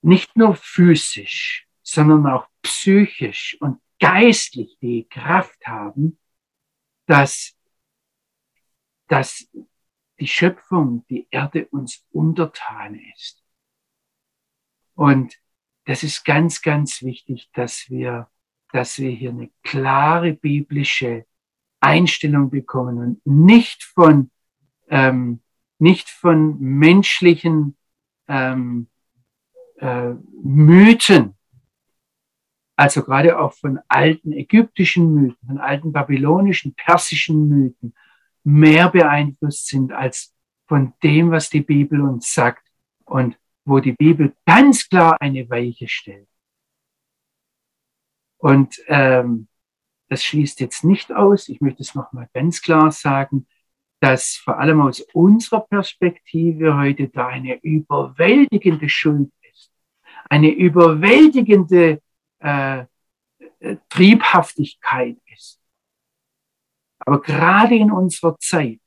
[0.01, 6.17] nicht nur physisch, sondern auch psychisch und geistlich die Kraft haben,
[7.05, 7.53] dass,
[9.09, 9.45] dass
[10.19, 13.43] die Schöpfung, die Erde uns untertan ist.
[14.95, 15.37] Und
[15.85, 18.29] das ist ganz, ganz wichtig, dass wir,
[18.71, 21.25] dass wir hier eine klare biblische
[21.79, 24.31] Einstellung bekommen und nicht von,
[24.87, 25.41] ähm,
[25.77, 27.77] nicht von menschlichen
[28.27, 28.87] ähm,
[29.77, 31.35] äh, Mythen,
[32.77, 37.93] also gerade auch von alten ägyptischen Mythen, von alten babylonischen, persischen Mythen,
[38.45, 40.33] mehr beeinflusst sind als
[40.67, 42.65] von dem, was die Bibel uns sagt
[43.05, 46.27] und wo die Bibel ganz klar eine Weiche stellt.
[48.37, 49.47] Und ähm,
[50.07, 53.47] das schließt jetzt nicht aus, ich möchte es nochmal ganz klar sagen,
[53.99, 59.71] dass vor allem aus unserer Perspektive heute da eine überwältigende Schuld ist,
[60.29, 62.01] eine überwältigende
[62.39, 62.85] äh,
[63.59, 65.59] äh Triebhaftigkeit ist.
[67.05, 68.81] Aber gerade in unserer Zeit,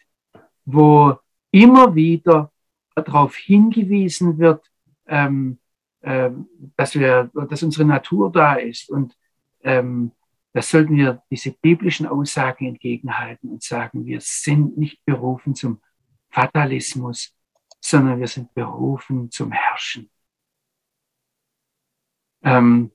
[0.65, 1.17] wo
[1.51, 2.53] immer wieder
[2.95, 4.71] darauf hingewiesen wird,
[5.07, 5.59] ähm,
[6.03, 9.17] ähm, dass wir, dass unsere Natur da ist und
[9.63, 10.13] ähm,
[10.53, 15.81] das sollten wir diese biblischen Aussagen entgegenhalten und sagen, wir sind nicht berufen zum
[16.31, 17.35] Fatalismus,
[17.81, 20.11] sondern wir sind berufen zum Herrschen.
[22.43, 22.91] Ähm,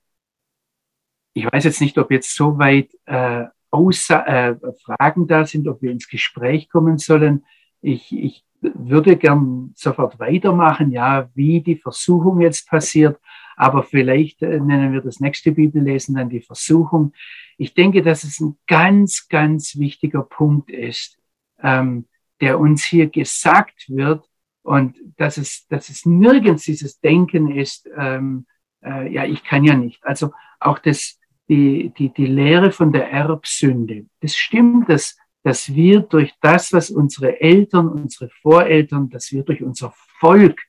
[1.33, 5.81] ich weiß jetzt nicht, ob jetzt so weit äh, Aussa äh, Fragen da sind, ob
[5.81, 7.43] wir ins Gespräch kommen sollen.
[7.81, 13.19] Ich, ich würde gern sofort weitermachen, ja, wie die Versuchung jetzt passiert,
[13.57, 17.13] aber vielleicht äh, nennen wir das nächste Bibellesen dann die Versuchung.
[17.57, 21.17] Ich denke, dass es ein ganz, ganz wichtiger Punkt ist,
[21.61, 22.05] ähm,
[22.41, 24.29] der uns hier gesagt wird
[24.61, 28.45] und dass es, dass es nirgends dieses Denken ist, ähm,
[28.83, 30.03] äh, ja, ich kann ja nicht.
[30.03, 31.19] Also auch das,
[31.49, 34.05] die, die, die Lehre von der Erbsünde.
[34.21, 39.61] Das stimmt, dass, dass wir durch das, was unsere Eltern, unsere Voreltern, dass wir durch
[39.61, 40.61] unser Volk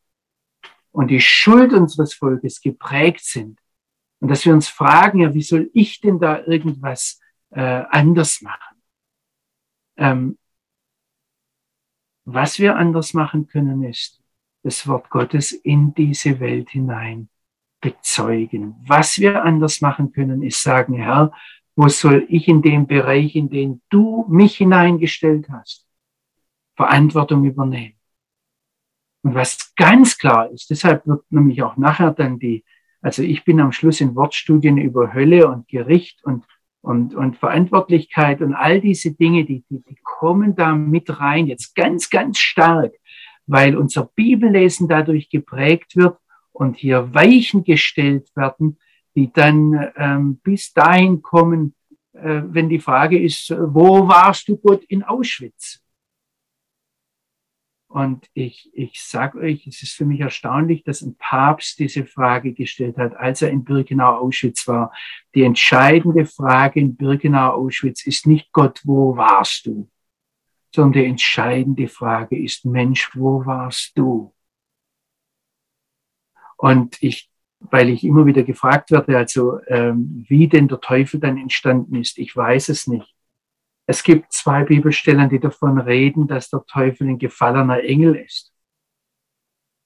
[0.93, 3.59] und die Schuld unseres Volkes geprägt sind.
[4.21, 7.21] Und dass wir uns fragen, ja, wie soll ich denn da irgendwas
[7.51, 8.83] äh, anders machen?
[9.97, 10.39] Ähm,
[12.25, 14.23] was wir anders machen können, ist
[14.63, 17.29] das Wort Gottes in diese Welt hinein
[17.85, 18.77] bezeugen.
[18.87, 21.33] Was wir anders machen können, ist sagen, Herr,
[21.77, 25.87] wo soll ich in dem Bereich, in den du mich hineingestellt hast,
[26.77, 27.97] Verantwortung übernehmen?
[29.23, 32.65] Und was ganz klar ist, deshalb wird nämlich auch nachher dann die,
[33.03, 36.45] also ich bin am Schluss in Wortstudien über Hölle und Gericht und,
[36.81, 41.75] und, und Verantwortlichkeit und all diese Dinge, die, die, die kommen da mit rein, jetzt
[41.75, 42.95] ganz, ganz stark,
[43.47, 46.17] weil unser Bibellesen dadurch geprägt wird
[46.55, 48.79] und hier Weichen gestellt werden,
[49.15, 51.75] die dann ähm, bis dahin kommen,
[52.13, 55.81] äh, wenn die Frage ist, wo warst du Gott in Auschwitz?
[57.89, 62.53] Und ich, ich sage euch, es ist für mich erstaunlich, dass ein Papst diese Frage
[62.53, 64.93] gestellt hat, als er in Birkenau Auschwitz war.
[65.35, 69.89] Die entscheidende Frage in Birkenau Auschwitz ist nicht Gott, wo warst du?
[70.75, 74.34] Sondern die entscheidende Frage ist, Mensch, wo warst du?
[76.65, 77.29] Und ich,
[77.61, 82.17] weil ich immer wieder gefragt werde, also ähm, wie denn der Teufel dann entstanden ist,
[82.17, 83.15] ich weiß es nicht.
[83.85, 88.55] Es gibt zwei Bibelstellen, die davon reden, dass der Teufel ein gefallener Engel ist.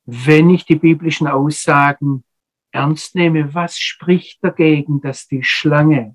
[0.05, 2.23] Wenn ich die biblischen Aussagen
[2.71, 6.15] ernst nehme, was spricht dagegen, dass die Schlange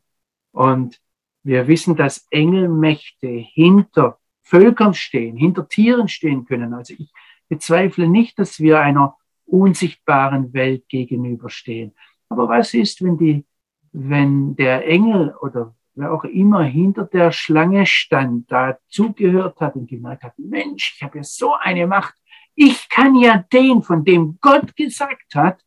[0.53, 0.97] und
[1.43, 6.73] wir wissen, dass Engelmächte hinter Völkern stehen, hinter Tieren stehen können.
[6.73, 7.11] Also ich
[7.49, 9.17] bezweifle nicht, dass wir einer
[9.53, 11.93] unsichtbaren Welt gegenüberstehen.
[12.29, 13.45] Aber was ist, wenn die,
[13.91, 19.87] wenn der Engel oder wer auch immer hinter der Schlange stand, da zugehört hat und
[19.87, 22.15] gemerkt hat, Mensch, ich habe ja so eine Macht.
[22.55, 25.63] Ich kann ja den, von dem Gott gesagt hat,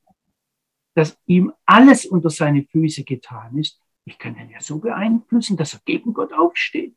[0.94, 5.74] dass ihm alles unter seine Füße getan ist, ich kann ihn ja so beeinflussen, dass
[5.74, 6.96] er gegen Gott aufsteht.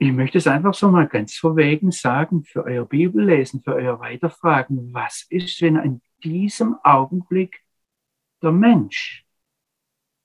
[0.00, 4.92] Ich möchte es einfach so mal ganz verwegen sagen, für euer Bibellesen, für euer Weiterfragen,
[4.94, 7.64] was ist, wenn in diesem Augenblick
[8.40, 9.26] der Mensch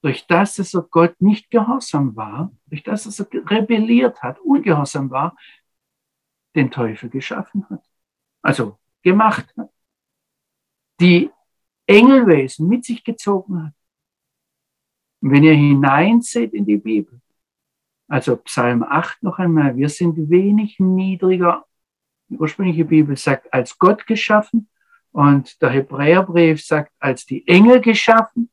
[0.03, 5.09] durch das, dass er Gott nicht gehorsam war, durch das, dass er rebelliert hat, ungehorsam
[5.09, 5.35] war,
[6.55, 7.83] den Teufel geschaffen hat.
[8.41, 9.71] Also gemacht hat.
[10.99, 11.31] Die
[11.87, 13.73] Engelwesen mit sich gezogen hat.
[15.21, 17.21] Und wenn ihr hineinseht in die Bibel,
[18.13, 21.65] also Psalm 8 noch einmal, wir sind wenig niedriger,
[22.29, 24.69] die ursprüngliche Bibel sagt, als Gott geschaffen
[25.11, 28.51] und der Hebräerbrief sagt, als die Engel geschaffen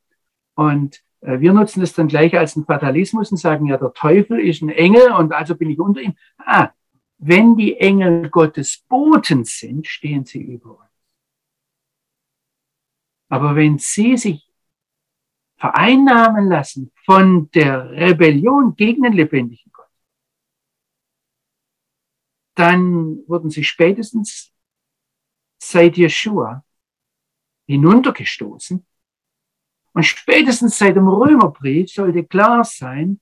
[0.55, 4.41] und äh, wir nutzen das dann gleich als einen Fatalismus und sagen, ja, der Teufel
[4.41, 6.15] ist ein Engel und also bin ich unter ihm.
[6.39, 6.71] Ah,
[7.19, 10.89] wenn die Engel Gottes Boten sind, stehen sie über uns.
[13.29, 14.50] Aber wenn sie sich
[15.61, 19.91] vereinnahmen lassen von der Rebellion gegen den lebendigen Gott,
[22.55, 24.53] dann wurden sie spätestens
[25.63, 26.65] seit Jeshua
[27.67, 28.85] hinuntergestoßen.
[29.93, 33.21] Und spätestens seit dem Römerbrief sollte klar sein,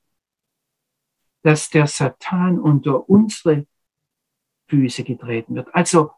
[1.42, 3.66] dass der Satan unter unsere
[4.68, 5.74] Füße getreten wird.
[5.74, 6.12] Also,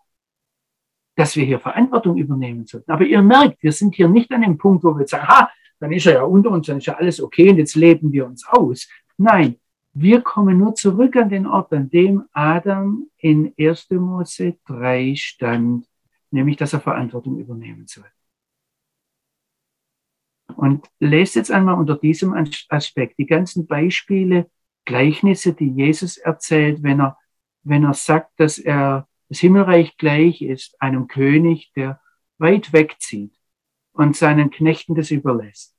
[1.17, 2.91] dass wir hier Verantwortung übernehmen sollten.
[2.91, 5.51] Aber ihr merkt, wir sind hier nicht an dem Punkt, wo wir sagen, ha,
[5.81, 8.27] dann ist er ja unter uns, dann ist ja alles okay und jetzt leben wir
[8.27, 8.89] uns aus.
[9.17, 9.57] Nein,
[9.93, 13.91] wir kommen nur zurück an den Ort, an dem Adam in 1.
[13.91, 15.87] Mose 3 stand,
[16.31, 18.05] nämlich, dass er Verantwortung übernehmen soll.
[20.57, 22.35] Und lest jetzt einmal unter diesem
[22.69, 24.51] Aspekt die ganzen Beispiele,
[24.85, 27.17] Gleichnisse, die Jesus erzählt, wenn er,
[27.63, 32.01] wenn er sagt, dass er das Himmelreich gleich ist einem König, der
[32.39, 33.40] weit wegzieht
[33.93, 35.77] und seinen Knechten das überlässt.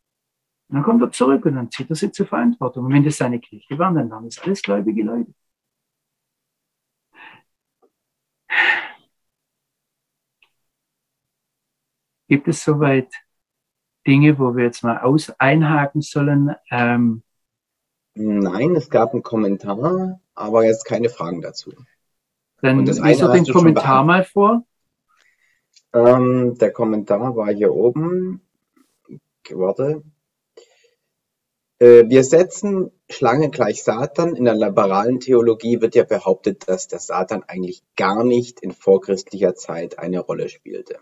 [0.70, 2.86] Und dann kommt er zurück und dann zieht er sie zur Verantwortung.
[2.86, 5.34] Und wenn das seine Knechte waren, dann waren es alles gläubige Leute.
[12.28, 13.14] Gibt es soweit
[14.07, 16.55] Dinge, wo wir jetzt mal aus einhaken sollen?
[16.70, 17.24] Ähm,
[18.14, 21.74] Nein, es gab einen Kommentar, aber jetzt keine Fragen dazu.
[22.62, 24.66] Dann liest du den Kommentar mal vor.
[25.94, 28.42] Ähm, der Kommentar war hier oben.
[29.50, 30.04] Warte.
[31.80, 34.36] Äh, wir setzen Schlange gleich Satan.
[34.36, 39.56] In der liberalen Theologie wird ja behauptet, dass der Satan eigentlich gar nicht in vorchristlicher
[39.56, 41.00] Zeit eine Rolle spielte.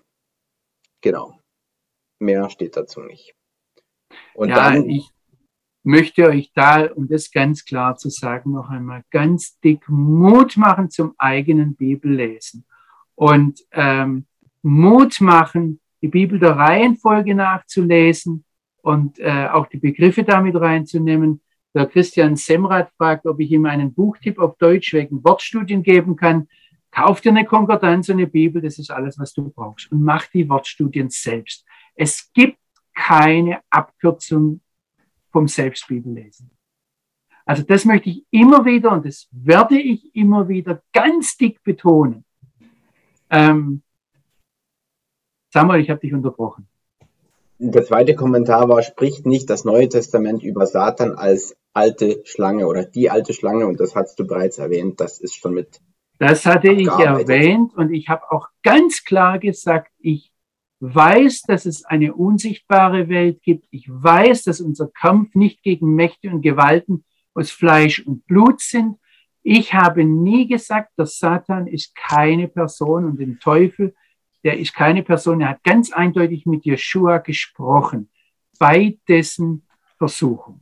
[1.01, 1.37] Genau.
[2.19, 3.35] Mehr steht dazu nicht.
[4.33, 5.09] Und ja, dann, ich
[5.83, 10.89] möchte euch da, um das ganz klar zu sagen, noch einmal ganz dick Mut machen
[10.89, 12.65] zum eigenen Bibellesen.
[13.15, 14.25] Und ähm,
[14.61, 18.45] Mut machen, die Bibel der Reihenfolge nachzulesen
[18.81, 21.41] und äh, auch die Begriffe damit reinzunehmen.
[21.73, 26.47] Der Christian Semrat fragt, ob ich ihm einen Buchtipp auf Deutsch wegen Wortstudien geben kann.
[26.91, 29.91] Kauf dir eine Konkordanz und eine Bibel, das ist alles, was du brauchst.
[29.91, 31.65] Und mach die Wortstudien selbst.
[31.93, 32.57] Es gibt
[32.95, 34.61] keine Abkürzung
[35.31, 36.49] vom Selbstbibellesen.
[37.45, 42.25] Also das möchte ich immer wieder und das werde ich immer wieder ganz dick betonen.
[43.29, 43.83] Ähm,
[45.51, 46.67] Samuel, ich habe dich unterbrochen.
[47.57, 52.85] Der zweite Kommentar war, spricht nicht das Neue Testament über Satan als alte Schlange oder
[52.85, 55.81] die alte Schlange und das hast du bereits erwähnt, das ist schon mit.
[56.19, 60.31] Das hatte ich erwähnt und ich habe auch ganz klar gesagt, ich
[60.79, 63.65] weiß, dass es eine unsichtbare Welt gibt.
[63.71, 68.97] Ich weiß, dass unser Kampf nicht gegen Mächte und Gewalten aus Fleisch und Blut sind.
[69.43, 73.95] Ich habe nie gesagt, der Satan ist keine Person und den Teufel,
[74.43, 75.41] der ist keine Person.
[75.41, 78.09] Er hat ganz eindeutig mit Yeshua gesprochen
[78.57, 79.67] bei dessen
[79.97, 80.61] Versuchung.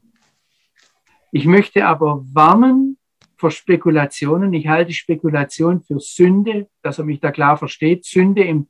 [1.32, 2.98] Ich möchte aber warnen
[3.38, 4.54] vor Spekulationen.
[4.54, 8.06] Ich halte Spekulation für Sünde, dass er mich da klar versteht.
[8.06, 8.68] Sünde im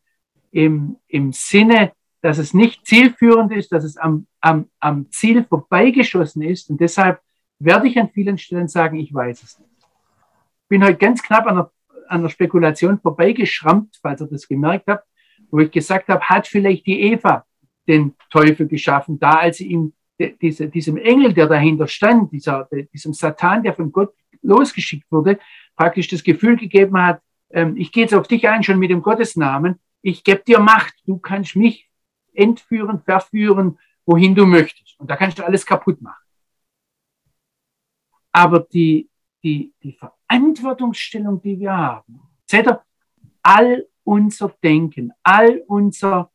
[0.51, 6.41] im, im Sinne, dass es nicht zielführend ist, dass es am, am, am Ziel vorbeigeschossen
[6.41, 6.70] ist.
[6.70, 7.22] Und deshalb
[7.60, 9.70] werde ich an vielen Stellen sagen, ich weiß es nicht.
[9.80, 11.72] Ich bin heute ganz knapp an der,
[12.10, 15.05] an der Spekulation vorbeigeschrammt, falls ihr das gemerkt habt,
[15.51, 17.45] wo ich gesagt habe, hat vielleicht die Eva
[17.88, 19.93] den Teufel geschaffen, da als sie ihm
[20.41, 25.39] diese, diesem Engel, der dahinter stand, dieser, diesem Satan, der von Gott losgeschickt wurde,
[25.76, 29.01] praktisch das Gefühl gegeben hat, ähm, ich gehe jetzt auf dich ein, schon mit dem
[29.01, 31.89] Gottesnamen, ich gebe dir Macht, du kannst mich
[32.34, 34.99] entführen, verführen, wohin du möchtest.
[34.99, 36.24] Und da kannst du alles kaputt machen.
[38.32, 39.10] Aber die,
[39.43, 39.97] die, die
[40.28, 42.82] Verantwortungsstellung, die wir haben, seht ihr,
[43.41, 46.32] all unser Denken, all unser,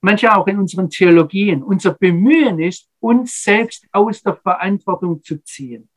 [0.00, 5.88] manche auch in unseren Theologien, unser Bemühen ist, uns selbst aus der Verantwortung zu ziehen.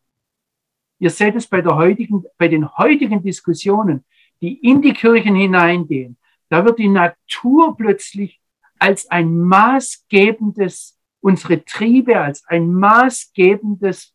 [1.00, 4.06] Ihr seht es bei, der heutigen, bei den heutigen Diskussionen,
[4.42, 6.18] die in die Kirchen hineingehen.
[6.50, 8.40] Da wird die Natur plötzlich
[8.80, 14.14] als ein maßgebendes unsere Triebe als ein maßgebendes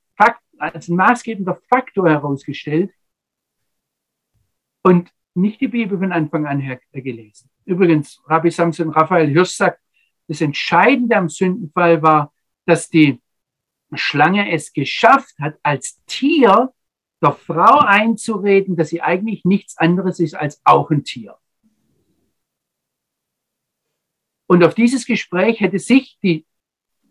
[0.58, 2.92] als ein maßgebender Faktor herausgestellt
[4.82, 7.50] und nicht die Bibel von Anfang an her gelesen.
[7.64, 9.80] Übrigens, Rabbi Samson Raphael Hirsch sagt,
[10.26, 12.32] das Entscheidende am Sündenfall war,
[12.66, 13.20] dass die
[13.94, 16.72] Schlange es geschafft hat, als Tier
[17.22, 21.36] der Frau einzureden, dass sie eigentlich nichts anderes ist als auch ein Tier.
[24.46, 26.46] Und auf dieses Gespräch hätte sich die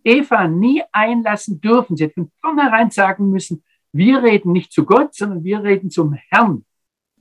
[0.08, 1.98] Eva nie einlassen dürfen.
[1.98, 6.14] Sie hätte von vornherein sagen müssen, wir reden nicht zu Gott, sondern wir reden zum
[6.14, 6.66] Herrn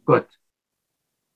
[0.05, 0.29] Gott.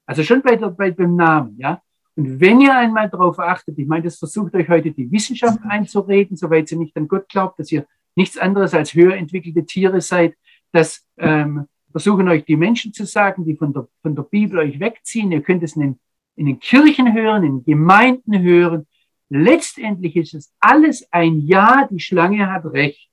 [0.06, 1.82] Also schon bei, der, bei beim Namen, ja.
[2.16, 6.36] Und wenn ihr einmal darauf achtet, ich meine, das versucht euch heute die Wissenschaft einzureden,
[6.36, 10.34] soweit sie nicht an Gott glaubt, dass ihr nichts anderes als höher entwickelte Tiere seid,
[10.72, 14.78] das ähm, versuchen euch die Menschen zu sagen, die von der, von der Bibel euch
[14.78, 15.32] wegziehen.
[15.32, 16.00] Ihr könnt es in den,
[16.36, 18.86] in den Kirchen hören, in Gemeinden hören.
[19.30, 23.10] Letztendlich ist es alles ein Ja, die Schlange hat recht.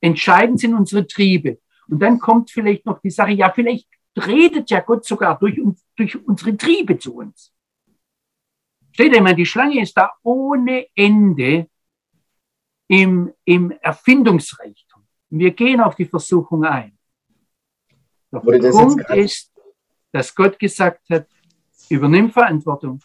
[0.00, 1.60] Entscheidend sind unsere Triebe.
[1.88, 5.86] Und dann kommt vielleicht noch die Sache, ja, vielleicht redet ja Gott sogar durch, uns,
[5.96, 7.52] durch unsere Triebe zu uns.
[8.92, 11.68] Steht einmal, die Schlange ist da ohne Ende
[12.88, 15.06] im, im Erfindungsreichtum.
[15.28, 16.98] Wir gehen auf die Versuchung ein.
[18.32, 19.52] Der Punkt ist,
[20.10, 21.28] dass Gott gesagt hat,
[21.88, 23.00] übernimm Verantwortung.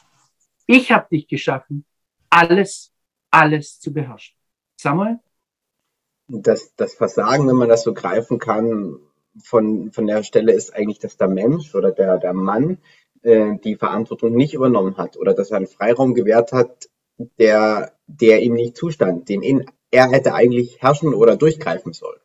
[0.65, 1.85] Ich habe dich geschaffen,
[2.29, 2.91] alles,
[3.31, 4.35] alles zu beherrschen.
[4.79, 5.19] Samuel?
[6.27, 8.99] Das, das Versagen, wenn man das so greifen kann,
[9.43, 12.77] von, von der Stelle ist eigentlich, dass der Mensch oder der, der Mann
[13.21, 16.89] äh, die Verantwortung nicht übernommen hat oder dass er einen Freiraum gewährt hat,
[17.39, 22.19] der, der ihm nicht zustand, den ihn, er hätte eigentlich herrschen oder durchgreifen sollen.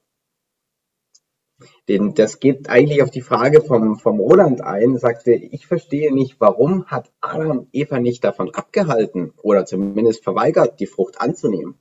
[1.89, 6.37] Den, das geht eigentlich auf die Frage vom, vom Roland ein, sagte, ich verstehe nicht,
[6.41, 11.75] warum hat Adam Eva nicht davon abgehalten oder zumindest verweigert, die Frucht anzunehmen.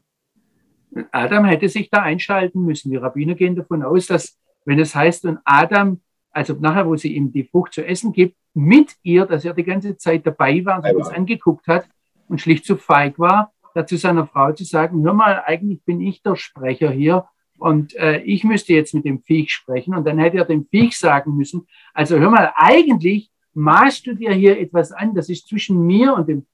[1.11, 2.89] Adam hätte sich da einschalten müssen.
[2.91, 6.01] Die Rabbiner gehen davon aus, dass wenn es heißt, und Adam,
[6.32, 9.63] also nachher, wo sie ihm die Frucht zu essen gibt, mit ihr, dass er die
[9.63, 11.88] ganze Zeit dabei war und sich das angeguckt hat
[12.27, 16.21] und schlicht zu feig war, dazu seiner Frau zu sagen, hör mal, eigentlich bin ich
[16.21, 17.25] der Sprecher hier
[17.60, 19.93] und äh, ich müsste jetzt mit dem Viech sprechen.
[19.93, 24.34] Und dann hätte er dem Viech sagen müssen, also hör mal, eigentlich maßt du dir
[24.34, 26.45] hier etwas an, das ist zwischen mir und dem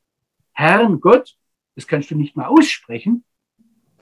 [0.54, 1.36] Herrn Gott,
[1.76, 3.24] das kannst du nicht mal aussprechen,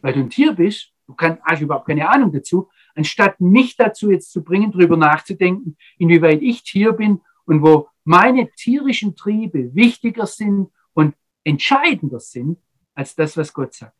[0.01, 4.12] weil du ein Tier bist, du kannst, hast überhaupt keine Ahnung dazu, anstatt mich dazu
[4.12, 10.28] jetzt zu bringen, darüber nachzudenken, inwieweit ich Tier bin und wo meine tierischen Triebe wichtiger
[10.28, 12.60] sind und entscheidender sind
[12.93, 13.97] als das, was Gott sagt.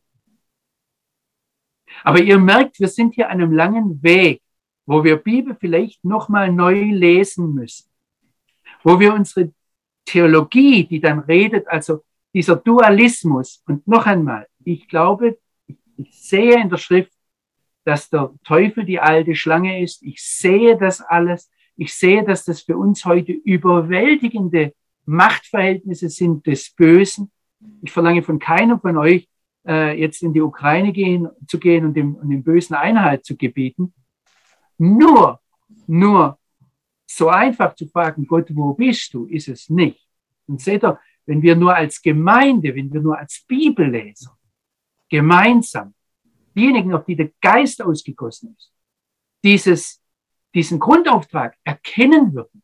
[2.04, 4.42] Aber ihr merkt, wir sind hier einem langen Weg,
[4.86, 7.90] wo wir Bibel vielleicht nochmal neu lesen müssen,
[8.84, 9.54] wo wir unsere
[10.06, 15.38] Theologie, die dann redet, also dieser Dualismus, und noch einmal, ich glaube,
[15.98, 17.14] ich sehe in der Schrift,
[17.86, 20.02] dass der Teufel die alte Schlange ist.
[20.04, 21.52] Ich sehe das alles.
[21.76, 24.74] Ich sehe, dass das für uns heute überwältigende
[25.06, 27.32] Machtverhältnisse sind des Bösen.
[27.82, 29.28] Ich verlange von keinem von euch,
[29.66, 33.36] äh, jetzt in die Ukraine gehen, zu gehen und dem, und dem Bösen Einhalt zu
[33.38, 33.94] gebieten.
[34.78, 35.40] Nur,
[35.88, 36.38] nur
[37.06, 40.08] so einfach zu fragen, Gott, wo bist du, ist es nicht.
[40.48, 44.38] Und seht ihr, wenn wir nur als Gemeinde, wenn wir nur als Bibelleser
[45.10, 45.94] gemeinsam
[46.56, 48.72] diejenigen, auf die der Geist ausgegossen ist,
[49.44, 50.02] dieses,
[50.54, 52.62] diesen Grundauftrag erkennen würden,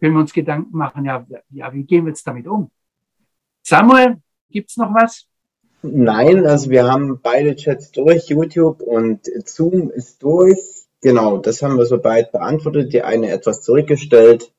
[0.00, 2.70] können wir uns Gedanken machen, ja, ja, wie gehen wir jetzt damit um?
[3.62, 4.20] Samuel,
[4.50, 5.28] gibt's noch was?
[5.86, 10.58] Nein, also wir haben beide Chats durch, YouTube und Zoom ist durch.
[11.02, 12.94] Genau, das haben wir soweit beantwortet.
[12.94, 14.50] Die eine etwas zurückgestellt.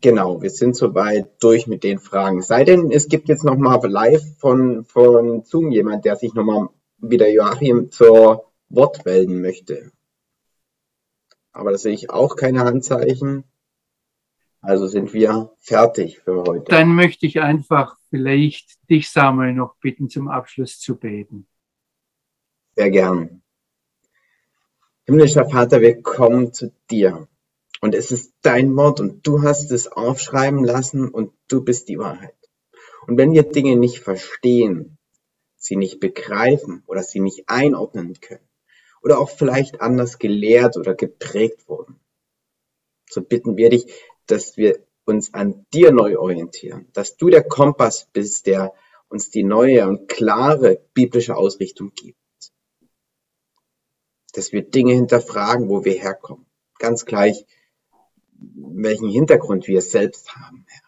[0.00, 2.42] Genau, wir sind soweit durch mit den Fragen.
[2.42, 6.68] Sei denn, es gibt jetzt nochmal live von, von Zoom jemand, der sich nochmal
[6.98, 9.90] wieder Joachim zur Wort melden möchte.
[11.50, 13.42] Aber da sehe ich auch keine Handzeichen.
[14.60, 16.70] Also sind wir fertig für heute.
[16.70, 21.46] Dann möchte ich einfach vielleicht dich, Samuel, noch bitten, zum Abschluss zu beten.
[22.74, 23.42] Sehr gern.
[25.04, 27.28] Himmlischer Vater, wir kommen zu dir.
[27.80, 31.98] Und es ist dein Wort und du hast es aufschreiben lassen und du bist die
[31.98, 32.34] Wahrheit.
[33.06, 34.98] Und wenn wir Dinge nicht verstehen,
[35.56, 38.46] sie nicht begreifen oder sie nicht einordnen können
[39.02, 42.00] oder auch vielleicht anders gelehrt oder geprägt wurden,
[43.08, 43.86] so bitten wir dich,
[44.28, 48.72] dass wir uns an dir neu orientieren, dass du der Kompass bist, der
[49.08, 52.18] uns die neue und klare biblische Ausrichtung gibt.
[54.34, 56.46] Dass wir Dinge hinterfragen, wo wir herkommen.
[56.78, 57.46] Ganz gleich,
[58.38, 60.82] welchen Hintergrund wir selbst haben, Herr.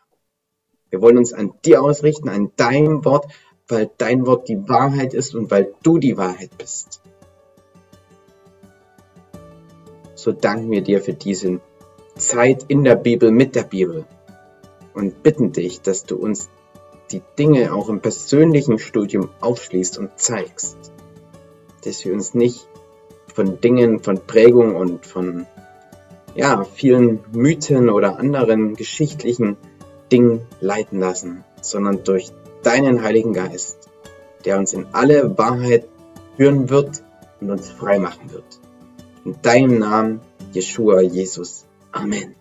[0.91, 3.33] Wir wollen uns an dir ausrichten, an deinem Wort,
[3.69, 7.01] weil dein Wort die Wahrheit ist und weil du die Wahrheit bist.
[10.15, 11.61] So danken wir dir für diese
[12.21, 14.05] Zeit in der Bibel mit der Bibel
[14.95, 16.49] und bitten dich, dass du uns
[17.11, 20.77] die Dinge auch im persönlichen Studium aufschließt und zeigst,
[21.85, 22.69] dass wir uns nicht
[23.35, 25.47] von Dingen, von Prägung und von
[26.35, 29.57] ja, vielen Mythen oder anderen geschichtlichen
[30.13, 32.31] Dingen leiten lassen, sondern durch
[32.63, 33.89] deinen Heiligen Geist,
[34.45, 35.89] der uns in alle Wahrheit
[36.37, 37.03] führen wird
[37.41, 38.61] und uns frei machen wird.
[39.25, 40.21] In deinem Namen,
[40.53, 41.67] Jeshua, Jesus.
[41.93, 42.40] Amén.